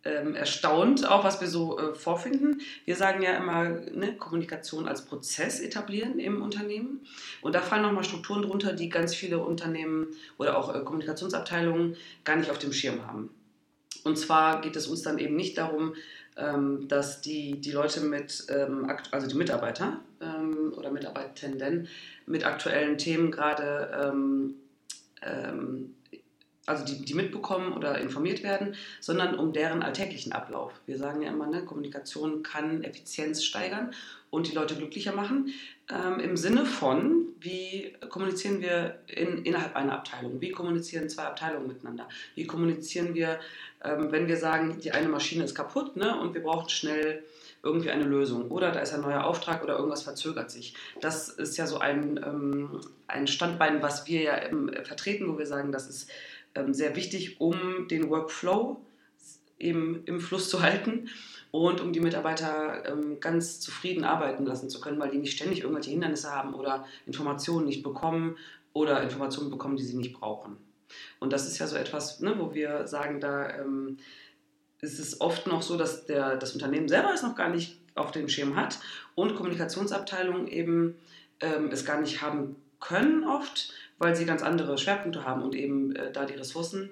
ähm, 0.05 0.35
erstaunt, 0.35 1.07
auch 1.09 1.25
was 1.25 1.41
wir 1.41 1.49
so 1.49 1.79
äh, 1.79 1.95
vorfinden. 1.95 2.61
Wir 2.85 2.97
sagen 2.97 3.23
ja 3.23 3.37
immer, 3.37 3.69
ne, 3.69 4.17
Kommunikation 4.17 4.89
als 4.89 5.05
Prozess 5.05 5.61
etablieren 5.61 6.19
im 6.19 6.43
Unternehmen. 6.43 7.01
Und 7.43 7.55
da 7.55 7.61
fallen 7.61 7.83
nochmal 7.83 8.05
Strukturen 8.05 8.43
drunter, 8.43 8.73
die 8.73 8.89
ganz 8.89 9.15
viele 9.15 9.39
Unternehmen 9.39 10.09
oder 10.39 10.57
auch 10.57 10.75
äh, 10.75 10.81
Kommunikationsabteilungen 10.81 11.97
gar 12.25 12.37
nicht 12.37 12.51
auf 12.51 12.59
dem 12.59 12.73
Schirm 12.73 13.07
haben. 13.07 13.31
Und 14.05 14.19
zwar 14.19 14.63
geht 14.63 14.77
es 14.77 14.87
uns 14.87 15.03
dann 15.03 15.19
eben 15.19 15.37
nicht 15.37 15.59
darum, 15.59 15.95
ähm, 16.37 16.89
dass 16.89 17.21
die, 17.21 17.61
die 17.61 17.73
Leute 17.73 18.01
mit, 18.01 18.47
ähm, 18.49 18.91
also 19.11 19.27
die 19.27 19.37
Mitarbeiter 19.37 20.01
ähm, 20.23 20.73
oder 20.77 20.91
Mitarbeitenden 20.91 21.89
mit 22.25 22.47
aktuellen 22.47 22.97
Themen 22.97 23.31
gerade 23.31 23.91
ähm, 24.03 24.55
ähm, 25.23 25.95
also 26.67 26.85
die, 26.85 27.05
die 27.05 27.15
mitbekommen 27.15 27.73
oder 27.73 27.99
informiert 27.99 28.43
werden, 28.43 28.75
sondern 29.01 29.39
um 29.39 29.53
deren 29.53 29.83
alltäglichen 29.83 30.33
Ablauf. 30.33 30.73
Wir 30.87 30.99
sagen 30.99 31.23
ja 31.23 31.31
immer, 31.31 31.47
ne, 31.47 31.65
Kommunikation 31.65 32.43
kann 32.43 32.85
Effizienz 32.85 33.43
steigern 33.45 33.93
und 34.31 34.49
die 34.49 34.55
Leute 34.55 34.77
glücklicher 34.77 35.13
machen. 35.13 35.53
Ähm, 35.91 36.21
Im 36.21 36.37
Sinne 36.37 36.67
von, 36.67 37.27
wie 37.41 37.97
kommunizieren 38.09 38.61
wir 38.61 39.01
in, 39.07 39.45
innerhalb 39.45 39.75
einer 39.75 39.95
Abteilung? 39.95 40.41
Wie 40.41 40.51
kommunizieren 40.51 41.09
zwei 41.09 41.25
Abteilungen 41.25 41.67
miteinander? 41.67 42.09
Wie 42.35 42.47
kommunizieren 42.47 43.15
wir, 43.15 43.41
ähm, 43.83 44.13
wenn 44.13 44.29
wir 44.29 44.37
sagen, 44.37 44.79
die 44.81 44.93
eine 44.93 45.09
Maschine 45.09 45.45
ist 45.45 45.55
kaputt 45.55 45.97
ne, 45.97 46.21
und 46.21 46.35
wir 46.35 46.43
brauchen 46.43 46.69
schnell 46.69 47.25
irgendwie 47.63 47.91
eine 47.91 48.05
Lösung 48.05 48.51
oder 48.51 48.71
da 48.71 48.81
ist 48.81 48.95
ein 48.95 49.03
neuer 49.03 49.25
Auftrag 49.25 49.63
oder 49.63 49.77
irgendwas 49.77 50.03
verzögert 50.03 50.51
sich. 50.51 50.75
Das 51.01 51.29
ist 51.29 51.59
ja 51.59 51.67
so 51.67 51.79
ein, 51.79 52.19
ähm, 52.25 52.81
ein 53.07 53.27
Standbein, 53.27 53.83
was 53.83 54.07
wir 54.07 54.23
ja 54.23 54.43
ähm, 54.43 54.71
vertreten, 54.85 55.29
wo 55.29 55.39
wir 55.39 55.47
sagen, 55.47 55.73
das 55.73 55.89
ist 55.89 56.11
sehr 56.71 56.97
wichtig, 56.97 57.41
um 57.41 57.89
den 57.89 58.11
Workflow 58.11 58.81
eben 59.59 60.03
im 60.07 60.21
Fluss 60.21 60.49
zu 60.49 60.63
halten 60.63 61.09
und 61.51 61.81
um 61.81 61.93
die 61.93 62.01
Mitarbeiter 62.01 62.85
ähm, 62.87 63.21
ganz 63.21 63.61
zufrieden 63.61 64.05
arbeiten 64.05 64.47
lassen 64.47 64.71
zu 64.71 64.81
können, 64.81 64.99
weil 64.99 65.11
die 65.11 65.19
nicht 65.19 65.37
ständig 65.37 65.61
irgendwelche 65.61 65.91
Hindernisse 65.91 66.31
haben 66.31 66.55
oder 66.55 66.87
Informationen 67.07 67.67
nicht 67.67 67.83
bekommen 67.83 68.37
oder 68.73 69.03
Informationen 69.03 69.51
bekommen, 69.51 69.77
die 69.77 69.85
sie 69.85 69.97
nicht 69.97 70.15
brauchen. 70.15 70.57
Und 71.19 71.33
das 71.33 71.47
ist 71.47 71.59
ja 71.59 71.67
so 71.67 71.77
etwas, 71.77 72.21
ne, 72.21 72.35
wo 72.39 72.55
wir 72.55 72.87
sagen, 72.87 73.21
da 73.21 73.51
ähm, 73.51 73.99
ist 74.81 74.99
es 74.99 75.21
oft 75.21 75.47
noch 75.47 75.63
so, 75.63 75.77
dass 75.77 76.07
der, 76.07 76.37
das 76.37 76.55
Unternehmen 76.55 76.89
selber 76.89 77.13
es 77.13 77.23
noch 77.23 77.35
gar 77.35 77.51
nicht 77.51 77.79
auf 77.95 78.13
dem 78.13 78.29
Schirm 78.29 78.57
hat 78.57 78.79
und 79.15 79.35
Kommunikationsabteilungen 79.35 80.47
eben 80.49 80.97
ähm, 81.41 81.69
es 81.71 81.85
gar 81.85 82.01
nicht 82.01 82.23
haben 82.23 82.57
können 82.81 83.25
oft, 83.25 83.73
weil 84.01 84.17
sie 84.17 84.25
ganz 84.25 84.43
andere 84.43 84.79
Schwerpunkte 84.79 85.25
haben 85.25 85.43
und 85.43 85.55
eben 85.55 85.95
äh, 85.95 86.11
da 86.11 86.25
die 86.25 86.35
Ressourcen 86.35 86.91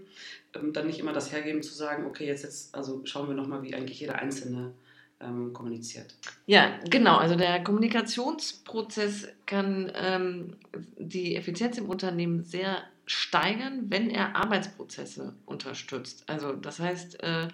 ähm, 0.55 0.73
dann 0.73 0.87
nicht 0.87 1.01
immer 1.01 1.13
das 1.13 1.33
hergeben 1.33 1.63
zu 1.63 1.75
sagen, 1.75 2.07
okay, 2.07 2.27
jetzt, 2.27 2.45
jetzt 2.45 2.75
also 2.75 3.01
schauen 3.05 3.27
wir 3.27 3.35
nochmal, 3.35 3.63
wie 3.63 3.75
eigentlich 3.75 3.99
jeder 3.99 4.17
Einzelne 4.17 4.73
ähm, 5.21 5.53
kommuniziert. 5.53 6.15
Ja, 6.47 6.79
genau. 6.89 7.17
Also 7.17 7.35
der 7.35 7.65
Kommunikationsprozess 7.65 9.29
kann 9.47 9.91
ähm, 9.97 10.57
die 10.99 11.35
Effizienz 11.35 11.79
im 11.79 11.89
Unternehmen 11.89 12.45
sehr 12.45 12.83
steigern, 13.07 13.87
wenn 13.89 14.11
er 14.11 14.37
Arbeitsprozesse 14.37 15.35
unterstützt. 15.47 16.25
Also 16.27 16.53
das 16.53 16.79
heißt, 16.79 17.23
äh, 17.23 17.49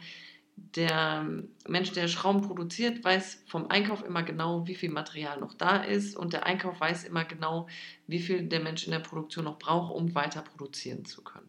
der 0.57 1.27
Mensch, 1.67 1.93
der 1.93 2.09
Schrauben 2.09 2.43
produziert, 2.43 3.03
weiß 3.05 3.45
vom 3.47 3.71
Einkauf 3.71 4.05
immer 4.05 4.23
genau, 4.23 4.67
wie 4.67 4.75
viel 4.75 4.91
Material 4.91 5.41
noch 5.41 5.55
da 5.55 5.79
ist 5.79 6.17
und 6.17 6.33
der 6.33 6.47
Einkauf 6.47 6.81
weiß 6.81 7.05
immer 7.05 7.25
genau, 7.25 7.69
wie 8.07 8.21
viel 8.21 8.45
der 8.45 8.61
Mensch 8.61 8.85
in 8.85 8.93
der 8.93 9.01
Produktion 9.01 9.45
noch 9.45 9.59
braucht, 9.59 9.95
um 9.95 10.15
weiter 10.15 10.43
produzieren 10.43 11.05
zu 11.05 11.23
können. 11.23 11.49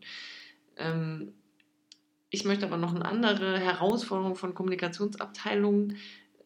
Ähm, 0.77 1.33
ich 2.29 2.45
möchte 2.45 2.65
aber 2.65 2.77
noch 2.77 2.93
eine 2.93 3.05
andere 3.05 3.59
Herausforderung 3.59 4.35
von 4.35 4.55
Kommunikationsabteilungen 4.55 5.97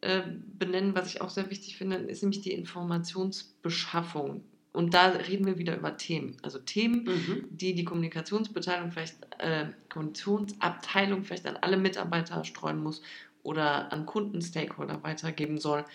äh, 0.01 0.21
benennen, 0.57 0.95
was 0.95 1.07
ich 1.07 1.21
auch 1.21 1.29
sehr 1.29 1.49
wichtig 1.49 1.77
finde, 1.77 1.97
ist 1.97 2.21
nämlich 2.21 2.41
die 2.41 2.53
Informationsbeschaffung 2.53 4.43
und 4.71 4.93
da 4.93 5.07
reden 5.07 5.45
wir 5.45 5.57
wieder 5.57 5.75
über 5.75 5.97
Themen. 5.97 6.37
Also 6.43 6.59
Themen, 6.59 7.03
mhm. 7.03 7.45
die 7.49 7.73
die 7.73 7.85
Kommunikationsbeteiligung 7.85 8.91
vielleicht, 8.91 9.17
äh, 9.39 9.67
Kommunikationsabteilung 9.89 11.23
vielleicht 11.23 11.47
an 11.47 11.57
alle 11.57 11.77
Mitarbeiter 11.77 12.43
streuen 12.45 12.81
muss 12.81 13.01
oder 13.41 13.91
an 13.91 14.05
Kunden, 14.05 14.41
Stakeholder 14.41 15.01
weitergeben 15.03 15.57
soll. 15.57 15.85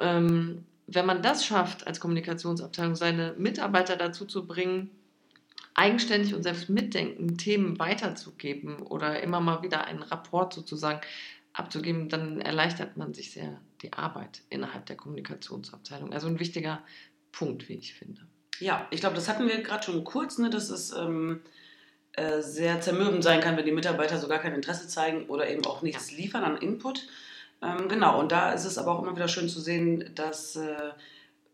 Ähm, 0.00 0.64
wenn 0.86 1.06
man 1.06 1.22
das 1.22 1.46
schafft, 1.46 1.86
als 1.86 2.00
Kommunikationsabteilung 2.00 2.96
seine 2.96 3.34
Mitarbeiter 3.38 3.96
dazu 3.96 4.24
zu 4.24 4.46
bringen, 4.46 4.90
eigenständig 5.74 6.34
und 6.34 6.42
selbst 6.42 6.68
mitdenken, 6.68 7.38
Themen 7.38 7.78
weiterzugeben 7.78 8.82
oder 8.82 9.22
immer 9.22 9.40
mal 9.40 9.62
wieder 9.62 9.84
einen 9.86 10.02
Rapport 10.02 10.52
sozusagen 10.52 11.00
abzugeben, 11.52 12.08
dann 12.08 12.40
erleichtert 12.40 12.96
man 12.96 13.14
sich 13.14 13.30
sehr 13.30 13.60
die 13.82 13.92
Arbeit 13.92 14.42
innerhalb 14.50 14.86
der 14.86 14.96
Kommunikationsabteilung. 14.96 16.12
Also 16.12 16.26
ein 16.26 16.40
wichtiger 16.40 16.82
Punkt, 17.34 17.68
wie 17.68 17.74
ich 17.74 17.94
finde. 17.94 18.20
Ja, 18.60 18.86
ich 18.90 19.00
glaube, 19.00 19.16
das 19.16 19.28
hatten 19.28 19.48
wir 19.48 19.60
gerade 19.62 19.84
schon 19.84 20.04
kurz, 20.04 20.38
ne, 20.38 20.50
dass 20.50 20.70
es 20.70 20.92
ähm, 20.92 21.40
äh, 22.12 22.40
sehr 22.40 22.80
zermürbend 22.80 23.24
sein 23.24 23.40
kann, 23.40 23.56
wenn 23.56 23.64
die 23.64 23.72
Mitarbeiter 23.72 24.18
so 24.18 24.28
gar 24.28 24.38
kein 24.38 24.54
Interesse 24.54 24.86
zeigen 24.86 25.26
oder 25.26 25.48
eben 25.48 25.64
auch 25.66 25.82
nichts 25.82 26.12
ja. 26.12 26.18
liefern 26.18 26.44
an 26.44 26.56
Input. 26.56 27.08
Ähm, 27.60 27.88
genau, 27.88 28.20
und 28.20 28.30
da 28.30 28.52
ist 28.52 28.64
es 28.64 28.78
aber 28.78 28.92
auch 28.92 29.02
immer 29.02 29.16
wieder 29.16 29.28
schön 29.28 29.48
zu 29.48 29.60
sehen, 29.60 30.10
dass 30.14 30.56
äh, 30.56 30.92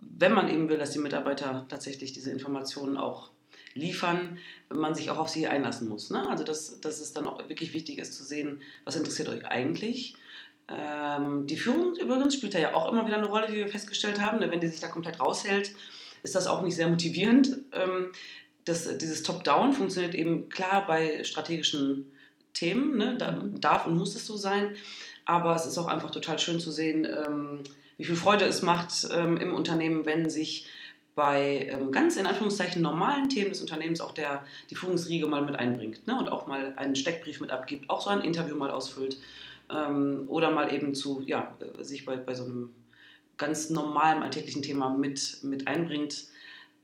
wenn 0.01 0.33
man 0.33 0.49
eben 0.49 0.69
will, 0.69 0.79
dass 0.79 0.91
die 0.91 0.99
Mitarbeiter 0.99 1.67
tatsächlich 1.69 2.13
diese 2.13 2.31
Informationen 2.31 2.97
auch 2.97 3.31
liefern, 3.75 4.39
man 4.69 4.95
sich 4.95 5.11
auch 5.11 5.19
auf 5.19 5.29
sie 5.29 5.47
einlassen 5.47 5.89
muss. 5.89 6.11
Ne? 6.11 6.29
Also 6.29 6.45
dass, 6.45 6.81
dass 6.81 7.01
es 7.01 7.13
dann 7.13 7.27
auch 7.27 7.39
wirklich 7.49 7.73
wichtig 7.73 7.99
ist 7.99 8.15
zu 8.15 8.25
sehen, 8.25 8.61
was 8.85 8.97
interessiert 8.97 9.29
euch 9.29 9.47
eigentlich 9.47 10.17
ähm, 10.71 11.47
die 11.47 11.57
Führung 11.57 11.97
übrigens 11.97 12.35
spielt 12.35 12.55
da 12.55 12.59
ja 12.59 12.75
auch 12.75 12.91
immer 12.93 13.07
wieder 13.07 13.17
eine 13.17 13.27
Rolle, 13.27 13.49
wie 13.49 13.57
wir 13.57 13.69
festgestellt 13.69 14.21
haben. 14.21 14.39
Ne? 14.39 14.51
Wenn 14.51 14.61
die 14.61 14.69
sich 14.69 14.81
da 14.81 14.89
komplett 14.89 15.21
raushält, 15.21 15.73
ist 16.23 16.35
das 16.35 16.47
auch 16.47 16.63
nicht 16.63 16.77
sehr 16.77 16.89
motivierend. 16.89 17.59
Ähm, 17.73 18.13
das, 18.65 18.99
dieses 18.99 19.23
Top-Down 19.23 19.73
funktioniert 19.73 20.15
eben 20.15 20.49
klar 20.49 20.87
bei 20.87 21.25
strategischen 21.25 22.13
Themen, 22.53 22.97
ne? 22.97 23.17
da 23.17 23.43
darf 23.59 23.87
und 23.87 23.97
muss 23.97 24.15
es 24.15 24.27
so 24.27 24.37
sein, 24.37 24.77
aber 25.25 25.55
es 25.55 25.67
ist 25.67 25.79
auch 25.79 25.87
einfach 25.87 26.11
total 26.11 26.39
schön 26.39 26.61
zu 26.61 26.71
sehen, 26.71 27.05
ähm, 27.05 27.61
wie 27.97 28.05
viel 28.05 28.17
Freude 28.17 28.45
es 28.45 28.63
macht 28.63 29.09
ähm, 29.13 29.37
im 29.39 29.55
Unternehmen, 29.55 30.07
wenn 30.07 30.29
sich 30.29 30.67
bei 31.15 31.69
ähm, 31.71 31.91
ganz 31.91 32.17
in 32.17 32.27
Anführungszeichen 32.27 32.81
normalen 32.83 33.29
Themen 33.29 33.51
des 33.51 33.61
Unternehmens 33.61 34.01
auch 34.01 34.13
der, 34.13 34.45
die 34.71 34.75
Führungsriege 34.75 35.27
mal 35.27 35.43
mit 35.43 35.57
einbringt 35.57 36.07
ne? 36.07 36.19
und 36.19 36.29
auch 36.29 36.47
mal 36.47 36.75
einen 36.77 36.97
Steckbrief 36.97 37.41
mit 37.41 37.51
abgibt, 37.51 37.91
auch 37.91 38.01
so 38.01 38.11
ein 38.11 38.21
Interview 38.21 38.57
mal 38.57 38.71
ausfüllt 38.71 39.19
ähm, 39.73 40.25
oder 40.29 40.51
mal 40.51 40.73
eben 40.73 40.95
zu, 40.95 41.23
ja, 41.23 41.57
äh, 41.61 41.83
sich 41.85 42.05
bei, 42.05 42.17
bei 42.17 42.35
so 42.35 42.45
einem 42.45 42.71
ganz 43.37 43.71
normalen 43.71 44.23
alltäglichen 44.23 44.63
Thema 44.63 44.91
mit, 44.91 45.39
mit 45.43 45.67
einbringt. 45.67 46.27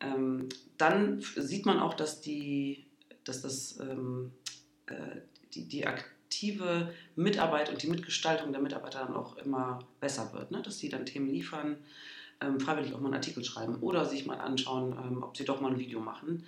Ähm, 0.01 0.49
dann 0.79 1.22
sieht 1.37 1.66
man 1.66 1.79
auch, 1.79 1.94
dass, 1.94 2.20
die, 2.20 2.85
dass 3.25 3.42
das, 3.42 3.79
ähm, 3.81 4.33
äh, 4.87 5.20
die, 5.55 5.68
die 5.68 5.87
aktive 5.87 6.92
Mitarbeit 7.14 7.70
und 7.70 7.83
die 7.83 7.88
Mitgestaltung 7.88 8.53
der 8.53 8.61
Mitarbeiter 8.61 9.01
dann 9.01 9.14
auch 9.14 9.37
immer 9.38 9.81
besser 10.01 10.33
wird, 10.33 10.51
ne? 10.51 10.62
dass 10.62 10.79
die 10.79 10.88
dann 10.88 11.07
Themen 11.07 11.29
liefern 11.29 11.77
ähm, 12.40 12.61
freiwillig 12.61 12.94
auch 12.94 13.01
mal 13.01 13.07
einen 13.07 13.14
Artikel 13.14 13.44
schreiben 13.44 13.77
oder 13.77 14.05
sich 14.05 14.27
mal 14.27 14.38
anschauen, 14.38 14.92
ähm, 14.92 15.22
ob 15.22 15.37
sie 15.37 15.44
doch 15.44 15.61
mal 15.61 15.72
ein 15.72 15.79
Video 15.79 16.01
machen 16.01 16.44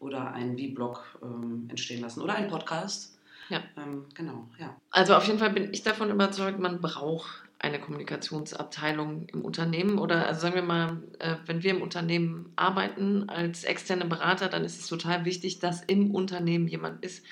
oder 0.00 0.32
einen 0.32 0.58
V-Blog 0.58 1.18
ähm, 1.22 1.66
entstehen 1.68 2.00
lassen 2.00 2.20
oder 2.20 2.34
einen 2.34 2.48
Podcast. 2.48 3.17
Ja. 3.48 3.62
Ähm, 3.76 4.06
genau, 4.14 4.48
ja. 4.58 4.76
Also 4.90 5.14
auf 5.14 5.26
jeden 5.26 5.38
Fall 5.38 5.50
bin 5.50 5.72
ich 5.72 5.82
davon 5.82 6.10
überzeugt, 6.10 6.58
man 6.58 6.80
braucht 6.80 7.44
eine 7.58 7.80
Kommunikationsabteilung 7.80 9.26
im 9.28 9.42
Unternehmen 9.42 9.98
oder 9.98 10.26
also 10.26 10.40
sagen 10.40 10.54
wir 10.54 10.62
mal, 10.62 11.02
äh, 11.18 11.36
wenn 11.46 11.62
wir 11.62 11.72
im 11.72 11.82
Unternehmen 11.82 12.52
arbeiten 12.56 13.28
als 13.28 13.64
externe 13.64 14.04
Berater, 14.04 14.48
dann 14.48 14.64
ist 14.64 14.78
es 14.78 14.86
total 14.86 15.24
wichtig, 15.24 15.58
dass 15.58 15.82
im 15.82 16.14
Unternehmen 16.14 16.68
jemand 16.68 17.04
ist, 17.04 17.24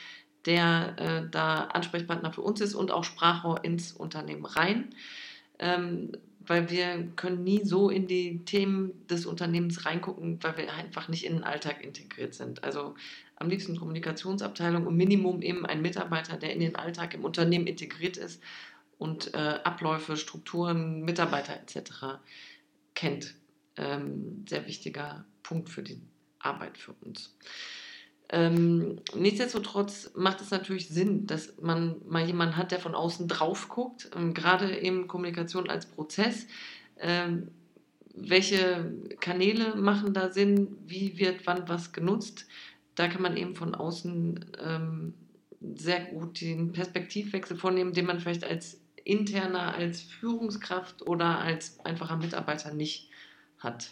der 0.45 0.97
äh, 0.99 1.31
da 1.31 1.65
Ansprechpartner 1.65 2.33
für 2.33 2.43
uns 2.43 2.61
ist 2.61 2.75
und 2.75 2.91
auch 2.91 3.05
Sprachrohr 3.05 3.65
ins 3.65 3.93
Unternehmen 3.93 4.47
rein. 4.47 4.91
Weil 6.47 6.71
wir 6.71 7.09
können 7.17 7.43
nie 7.45 7.65
so 7.65 7.91
in 7.91 8.07
die 8.07 8.45
Themen 8.45 9.07
des 9.09 9.27
Unternehmens 9.27 9.85
reingucken, 9.85 10.43
weil 10.43 10.57
wir 10.57 10.73
einfach 10.73 11.09
nicht 11.09 11.25
in 11.25 11.35
den 11.35 11.45
Alltag 11.45 11.83
integriert 11.83 12.35
sind. 12.35 12.63
Also 12.63 12.95
am 13.37 13.49
liebsten 13.49 13.77
Kommunikationsabteilung 13.77 14.87
und 14.87 14.97
Minimum 14.97 15.43
eben 15.43 15.67
ein 15.67 15.83
Mitarbeiter, 15.83 16.37
der 16.37 16.53
in 16.53 16.61
den 16.61 16.77
Alltag 16.77 17.15
im 17.15 17.25
Unternehmen 17.25 17.67
integriert 17.67 18.17
ist 18.17 18.43
und 18.99 19.35
äh, 19.35 19.59
Abläufe, 19.65 20.17
Strukturen, 20.17 21.03
Mitarbeiter 21.03 21.55
etc. 21.55 22.21
kennt. 22.95 23.35
Ähm, 23.77 24.45
sehr 24.49 24.67
wichtiger 24.67 25.27
Punkt 25.43 25.69
für 25.69 25.83
die 25.83 26.01
Arbeit 26.39 26.79
für 26.79 26.93
uns. 27.03 27.37
Ähm, 28.31 28.97
nichtsdestotrotz 29.15 30.11
macht 30.17 30.41
es 30.41 30.51
natürlich 30.51 30.89
Sinn, 30.89 31.27
dass 31.27 31.55
man 31.61 31.97
mal 32.09 32.27
jemanden 32.27 32.57
hat, 32.57 32.73
der 32.73 32.81
von 32.81 32.95
außen 32.95 33.29
drauf 33.29 33.69
guckt, 33.69 34.11
ähm, 34.17 34.35
gerade 34.35 34.79
eben 34.81 35.07
Kommunikation 35.07 35.71
als 35.71 35.87
Prozess. 35.87 36.47
Ähm, 36.99 37.49
welche 38.15 38.93
Kanäle 39.21 39.77
machen 39.77 40.13
da 40.13 40.33
Sinn? 40.33 40.77
Wie 40.87 41.19
wird 41.19 41.47
wann 41.47 41.69
was 41.69 41.93
genutzt? 41.93 42.47
Da 42.95 43.09
kann 43.09 43.23
man 43.23 43.37
eben 43.37 43.55
von 43.55 43.75
außen 43.75 44.47
ähm, 44.65 45.15
sehr 45.77 46.01
gut 46.07 46.41
den 46.41 46.73
Perspektivwechsel 46.73 47.57
vornehmen, 47.57 47.93
den 47.93 48.07
man 48.07 48.21
vielleicht 48.21 48.45
als 48.45 48.81
interner, 49.05 49.75
als 49.75 50.01
Führungskraft 50.01 51.07
oder 51.07 51.39
als 51.39 51.79
einfacher 51.85 52.17
Mitarbeiter 52.17 52.75
nicht 52.75 53.11
hat. 53.59 53.91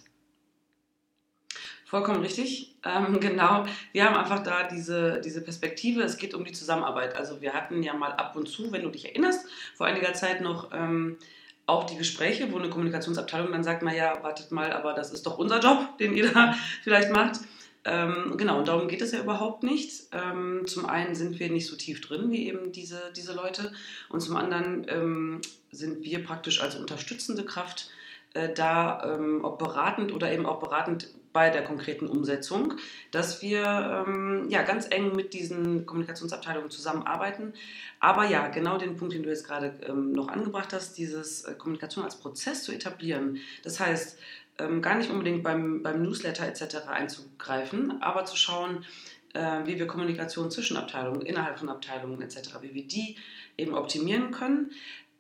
Vollkommen 1.95 2.23
richtig. 2.23 2.75
Ähm, 2.85 3.21
genau. 3.21 3.65
Wir 3.93 4.05
haben 4.05 4.17
einfach 4.17 4.43
da 4.43 4.65
diese, 4.65 5.21
diese 5.21 5.43
Perspektive. 5.43 6.03
Es 6.03 6.17
geht 6.17 6.35
um 6.35 6.45
die 6.45 6.51
Zusammenarbeit. 6.51 7.17
Also 7.17 7.41
wir 7.41 7.53
hatten 7.53 7.85
ja 7.85 7.95
mal 7.95 8.11
ab 8.11 8.35
und 8.35 8.49
zu, 8.49 8.73
wenn 8.73 8.83
du 8.83 8.91
dich 8.91 9.05
erinnerst, 9.05 9.47
vor 9.77 9.87
einiger 9.87 10.13
Zeit 10.13 10.41
noch 10.41 10.73
ähm, 10.73 11.19
auch 11.67 11.85
die 11.85 11.97
Gespräche, 11.97 12.51
wo 12.51 12.59
eine 12.59 12.69
Kommunikationsabteilung 12.69 13.53
dann 13.53 13.63
sagt, 13.63 13.85
naja, 13.85 14.19
wartet 14.23 14.51
mal, 14.51 14.73
aber 14.73 14.93
das 14.95 15.13
ist 15.13 15.25
doch 15.25 15.39
unser 15.39 15.61
Job, 15.61 15.97
den 15.99 16.17
ihr 16.17 16.33
da 16.33 16.57
vielleicht 16.83 17.13
macht. 17.13 17.39
Ähm, 17.85 18.35
genau, 18.39 18.59
und 18.59 18.67
darum 18.67 18.89
geht 18.89 19.01
es 19.01 19.13
ja 19.13 19.21
überhaupt 19.21 19.63
nicht. 19.63 20.09
Ähm, 20.11 20.63
zum 20.67 20.87
einen 20.87 21.15
sind 21.15 21.39
wir 21.39 21.49
nicht 21.49 21.69
so 21.69 21.77
tief 21.77 22.01
drin 22.01 22.29
wie 22.33 22.49
eben 22.49 22.73
diese, 22.73 23.13
diese 23.15 23.35
Leute 23.35 23.73
und 24.09 24.21
zum 24.21 24.35
anderen 24.35 24.85
ähm, 24.89 25.41
sind 25.71 26.03
wir 26.03 26.25
praktisch 26.25 26.61
als 26.61 26.75
unterstützende 26.75 27.45
Kraft 27.45 27.89
äh, 28.33 28.53
da, 28.53 29.15
ähm, 29.15 29.45
ob 29.45 29.61
beratend 29.61 30.13
oder 30.13 30.33
eben 30.33 30.45
auch 30.45 30.59
beratend 30.59 31.07
bei 31.35 31.51
der 31.51 31.65
konkreten 31.65 32.07
Umsetzung, 32.07 32.75
dass 33.11 33.43
wir 33.43 34.05
ähm, 34.07 34.47
ja, 34.49 34.63
ganz 34.63 34.87
eng 34.89 35.17
mit 35.17 35.35
diesen 35.35 35.85
Kommunikationsabteilungen 35.85 36.71
zusammenarbeiten. 36.71 37.53
Aber 37.99 38.25
ja, 38.25 38.47
genau 38.49 38.79
den 38.79 38.97
Punkt, 38.97 39.15
den 39.15 39.25
du 39.25 39.29
jetzt 39.29 39.45
gerade 39.45 39.75
ähm, 39.87 40.13
noch 40.13 40.29
angebracht 40.29 40.73
hast, 40.73 40.97
dieses 40.97 41.43
äh, 41.43 41.55
Kommunikation 41.55 42.05
als 42.05 42.17
Prozess 42.17 42.63
zu 42.63 42.71
etablieren. 42.71 43.41
Das 43.65 43.81
heißt, 43.81 44.17
ähm, 44.59 44.81
gar 44.81 44.95
nicht 44.95 45.11
unbedingt 45.11 45.43
beim, 45.43 45.83
beim 45.83 46.03
Newsletter 46.03 46.47
etc. 46.47 46.87
einzugreifen, 46.87 48.01
aber 48.01 48.25
zu 48.27 48.37
schauen, 48.37 48.85
äh, 49.33 49.67
wie 49.67 49.77
wir 49.77 49.89
Kommunikation 49.89 50.53
zwischen 50.53 50.77
Abteilungen, 50.77 51.23
innerhalb 51.23 51.59
von 51.59 51.69
Abteilungen 51.69 52.23
etc., 52.23 52.63
wie 52.63 52.75
wir 52.75 52.87
die 52.87 53.17
eben 53.59 53.75
optimieren 53.75 54.31
können, 54.31 54.71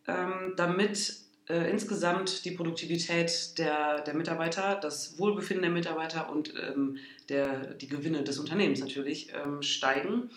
ähm, 0.07 0.55
damit 0.57 1.24
äh, 1.49 1.71
insgesamt 1.71 2.45
die 2.45 2.53
Produktivität 2.53 3.59
der, 3.59 4.01
der 4.01 4.15
Mitarbeiter, 4.15 4.77
das 4.77 5.19
Wohlbefinden 5.19 5.63
der 5.63 5.71
Mitarbeiter 5.71 6.31
und 6.31 6.55
ähm, 6.55 6.99
der, 7.29 7.75
die 7.75 7.89
Gewinne 7.89 8.23
des 8.23 8.39
Unternehmens 8.39 8.81
natürlich 8.81 9.33
ähm, 9.35 9.61
steigen. 9.63 10.31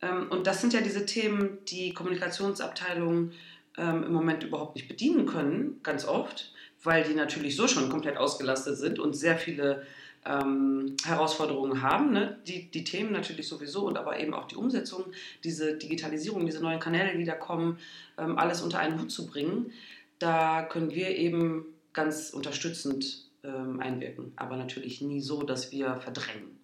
Ähm, 0.00 0.28
und 0.30 0.46
das 0.46 0.62
sind 0.62 0.72
ja 0.72 0.80
diese 0.80 1.04
Themen, 1.04 1.58
die 1.68 1.92
Kommunikationsabteilungen 1.92 3.32
ähm, 3.76 4.04
im 4.04 4.12
Moment 4.12 4.42
überhaupt 4.42 4.76
nicht 4.76 4.88
bedienen 4.88 5.26
können, 5.26 5.80
ganz 5.82 6.06
oft, 6.06 6.52
weil 6.82 7.04
die 7.04 7.14
natürlich 7.14 7.54
so 7.54 7.68
schon 7.68 7.90
komplett 7.90 8.16
ausgelastet 8.16 8.78
sind 8.78 8.98
und 8.98 9.14
sehr 9.14 9.36
viele 9.36 9.86
ähm, 10.24 10.96
Herausforderungen 11.04 11.82
haben. 11.82 12.12
Ne? 12.12 12.38
Die, 12.46 12.70
die 12.70 12.84
Themen 12.84 13.12
natürlich 13.12 13.46
sowieso 13.46 13.86
und 13.86 13.98
aber 13.98 14.18
eben 14.18 14.32
auch 14.32 14.46
die 14.46 14.56
Umsetzung, 14.56 15.04
diese 15.44 15.76
Digitalisierung, 15.76 16.46
diese 16.46 16.62
neuen 16.62 16.80
Kanäle, 16.80 17.18
die 17.18 17.24
da 17.24 17.34
kommen, 17.34 17.78
ähm, 18.16 18.38
alles 18.38 18.62
unter 18.62 18.78
einen 18.78 18.98
Hut 18.98 19.10
zu 19.10 19.26
bringen 19.26 19.72
da 20.20 20.62
können 20.62 20.90
wir 20.92 21.16
eben 21.16 21.66
ganz 21.92 22.30
unterstützend 22.30 23.28
ähm, 23.42 23.80
einwirken, 23.80 24.32
aber 24.36 24.56
natürlich 24.56 25.00
nie 25.00 25.20
so, 25.20 25.42
dass 25.42 25.72
wir 25.72 25.96
verdrängen. 25.96 26.60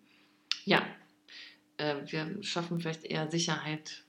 Ja, 0.64 0.86
äh, 1.78 1.96
wir 2.06 2.42
schaffen 2.42 2.78
vielleicht 2.78 3.04
eher 3.04 3.30
Sicherheit, 3.30 4.04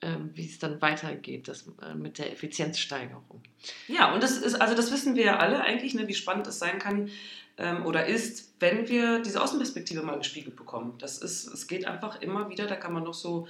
äh, 0.00 0.16
wie 0.34 0.46
es 0.46 0.58
dann 0.58 0.80
weitergeht, 0.80 1.48
das, 1.48 1.66
äh, 1.82 1.94
mit 1.94 2.18
der 2.18 2.32
Effizienzsteigerung. 2.32 3.42
Ja, 3.88 4.14
und 4.14 4.22
das 4.22 4.36
ist, 4.38 4.54
also 4.60 4.74
das 4.74 4.92
wissen 4.92 5.16
wir 5.16 5.24
ja 5.24 5.38
alle 5.38 5.62
eigentlich, 5.62 5.94
ne, 5.94 6.06
wie 6.06 6.14
spannend 6.14 6.46
es 6.46 6.58
sein 6.58 6.78
kann 6.78 7.10
ähm, 7.58 7.86
oder 7.86 8.06
ist, 8.06 8.54
wenn 8.60 8.88
wir 8.88 9.20
diese 9.20 9.42
Außenperspektive 9.42 10.02
mal 10.02 10.18
gespiegelt 10.18 10.56
bekommen. 10.56 10.94
Das 10.98 11.18
ist, 11.18 11.46
es 11.46 11.66
geht 11.66 11.86
einfach 11.86 12.20
immer 12.20 12.50
wieder, 12.50 12.66
da 12.66 12.76
kann 12.76 12.92
man 12.92 13.04
noch 13.04 13.14
so 13.14 13.48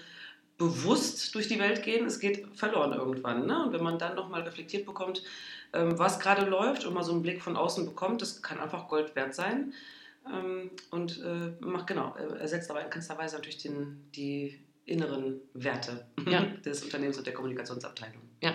bewusst 0.60 1.34
durch 1.34 1.48
die 1.48 1.58
Welt 1.58 1.82
gehen, 1.82 2.04
es 2.04 2.20
geht 2.20 2.46
verloren 2.54 2.92
irgendwann. 2.92 3.46
Ne? 3.46 3.64
Und 3.64 3.72
wenn 3.72 3.82
man 3.82 3.98
dann 3.98 4.14
nochmal 4.14 4.42
reflektiert 4.42 4.84
bekommt, 4.84 5.22
ähm, 5.72 5.98
was 5.98 6.20
gerade 6.20 6.44
läuft 6.44 6.84
und 6.84 6.92
mal 6.92 7.02
so 7.02 7.12
einen 7.12 7.22
Blick 7.22 7.40
von 7.40 7.56
außen 7.56 7.86
bekommt, 7.86 8.20
das 8.20 8.42
kann 8.42 8.60
einfach 8.60 8.86
Gold 8.86 9.16
wert 9.16 9.34
sein. 9.34 9.72
Ähm, 10.30 10.70
und 10.90 11.18
äh, 11.22 11.52
macht 11.64 11.86
genau, 11.86 12.14
ersetzt 12.14 12.70
aber 12.70 12.84
in 12.84 12.90
keinster 12.90 13.16
Weise 13.16 13.36
natürlich 13.36 13.56
den, 13.56 14.04
die 14.14 14.60
inneren 14.84 15.40
Werte 15.54 16.04
ja. 16.28 16.42
des 16.64 16.84
Unternehmens 16.84 17.16
und 17.16 17.26
der 17.26 17.32
Kommunikationsabteilung. 17.32 18.20
Ja. 18.42 18.54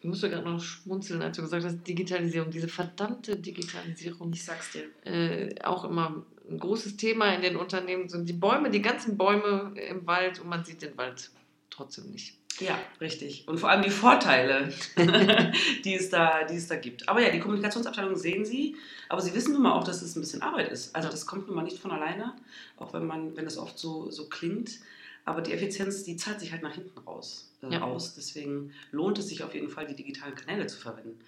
Ich 0.00 0.08
musste 0.08 0.30
gerade 0.30 0.48
noch 0.48 0.58
schmunzeln, 0.58 1.20
als 1.20 1.36
du 1.36 1.42
gesagt 1.42 1.64
hast, 1.64 1.86
Digitalisierung, 1.86 2.50
diese 2.50 2.66
verdammte 2.66 3.36
Digitalisierung. 3.36 4.32
Ich 4.32 4.42
sag's 4.42 4.72
dir. 4.72 4.84
Äh, 5.04 5.54
auch 5.62 5.84
immer 5.84 6.24
ein 6.48 6.58
großes 6.58 6.96
Thema 6.96 7.34
in 7.34 7.42
den 7.42 7.56
Unternehmen 7.56 8.08
sind 8.08 8.28
die 8.28 8.32
Bäume, 8.32 8.70
die 8.70 8.82
ganzen 8.82 9.16
Bäume 9.18 9.74
im 9.78 10.06
Wald 10.06 10.40
und 10.40 10.48
man 10.48 10.64
sieht 10.64 10.80
den 10.80 10.96
Wald 10.96 11.30
trotzdem 11.72 12.10
nicht. 12.10 12.38
Ja, 12.60 12.78
richtig. 13.00 13.48
Und 13.48 13.58
vor 13.58 13.70
allem 13.70 13.82
die 13.82 13.90
Vorteile, 13.90 14.72
die, 15.84 15.94
es 15.94 16.10
da, 16.10 16.44
die 16.44 16.56
es 16.56 16.68
da 16.68 16.76
gibt. 16.76 17.08
Aber 17.08 17.20
ja, 17.22 17.30
die 17.30 17.40
Kommunikationsabteilung 17.40 18.14
sehen 18.16 18.44
Sie, 18.44 18.76
aber 19.08 19.22
Sie 19.22 19.34
wissen 19.34 19.54
nun 19.54 19.62
mal 19.62 19.72
auch, 19.72 19.84
dass 19.84 20.02
es 20.02 20.14
ein 20.14 20.20
bisschen 20.20 20.42
Arbeit 20.42 20.70
ist. 20.70 20.94
Also 20.94 21.08
das 21.08 21.26
kommt 21.26 21.46
nun 21.46 21.56
mal 21.56 21.62
nicht 21.62 21.78
von 21.78 21.90
alleine, 21.90 22.36
auch 22.76 22.92
wenn 22.92 23.06
man, 23.06 23.36
wenn 23.36 23.46
das 23.46 23.56
oft 23.56 23.78
so, 23.78 24.10
so 24.10 24.28
klingt. 24.28 24.80
Aber 25.24 25.40
die 25.40 25.52
Effizienz, 25.52 26.04
die 26.04 26.16
zahlt 26.16 26.40
sich 26.40 26.52
halt 26.52 26.62
nach 26.62 26.74
hinten 26.74 26.98
raus 26.98 27.50
äh, 27.62 27.72
ja. 27.72 27.82
aus. 27.82 28.14
Deswegen 28.14 28.72
lohnt 28.90 29.18
es 29.18 29.28
sich 29.28 29.42
auf 29.42 29.54
jeden 29.54 29.70
Fall, 29.70 29.86
die 29.86 29.94
digitalen 29.94 30.34
Kanäle 30.34 30.66
zu 30.66 30.78
verwenden. 30.78 31.18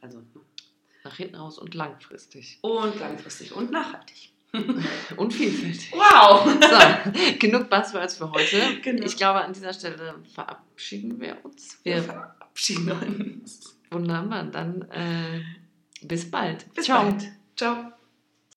Also 0.00 0.18
ne? 0.18 0.40
nach 1.04 1.16
hinten 1.16 1.36
raus 1.36 1.58
und 1.58 1.74
langfristig. 1.74 2.58
Und 2.62 2.98
langfristig 2.98 3.52
und 3.54 3.70
nachhaltig. 3.70 4.32
Und 5.16 5.32
vielfältig. 5.32 5.92
Wow! 5.92 6.44
So, 6.44 7.38
genug 7.38 7.70
Buzzwords 7.70 8.16
für 8.16 8.30
heute. 8.32 8.80
Genau. 8.82 9.04
Ich 9.04 9.16
glaube, 9.16 9.42
an 9.42 9.52
dieser 9.52 9.72
Stelle 9.72 10.16
verabschieden 10.34 11.20
wir 11.20 11.36
uns. 11.44 11.78
Wir, 11.82 11.96
wir 11.96 12.02
verabschieden 12.02 13.40
uns. 13.42 13.78
Wunderbar, 13.90 14.44
dann 14.44 14.82
äh, 14.90 15.40
bis 16.02 16.30
bald. 16.30 16.72
Bis 16.74 16.86
Ciao. 16.86 17.04
bald. 17.04 17.28
Ciao. 17.56 17.92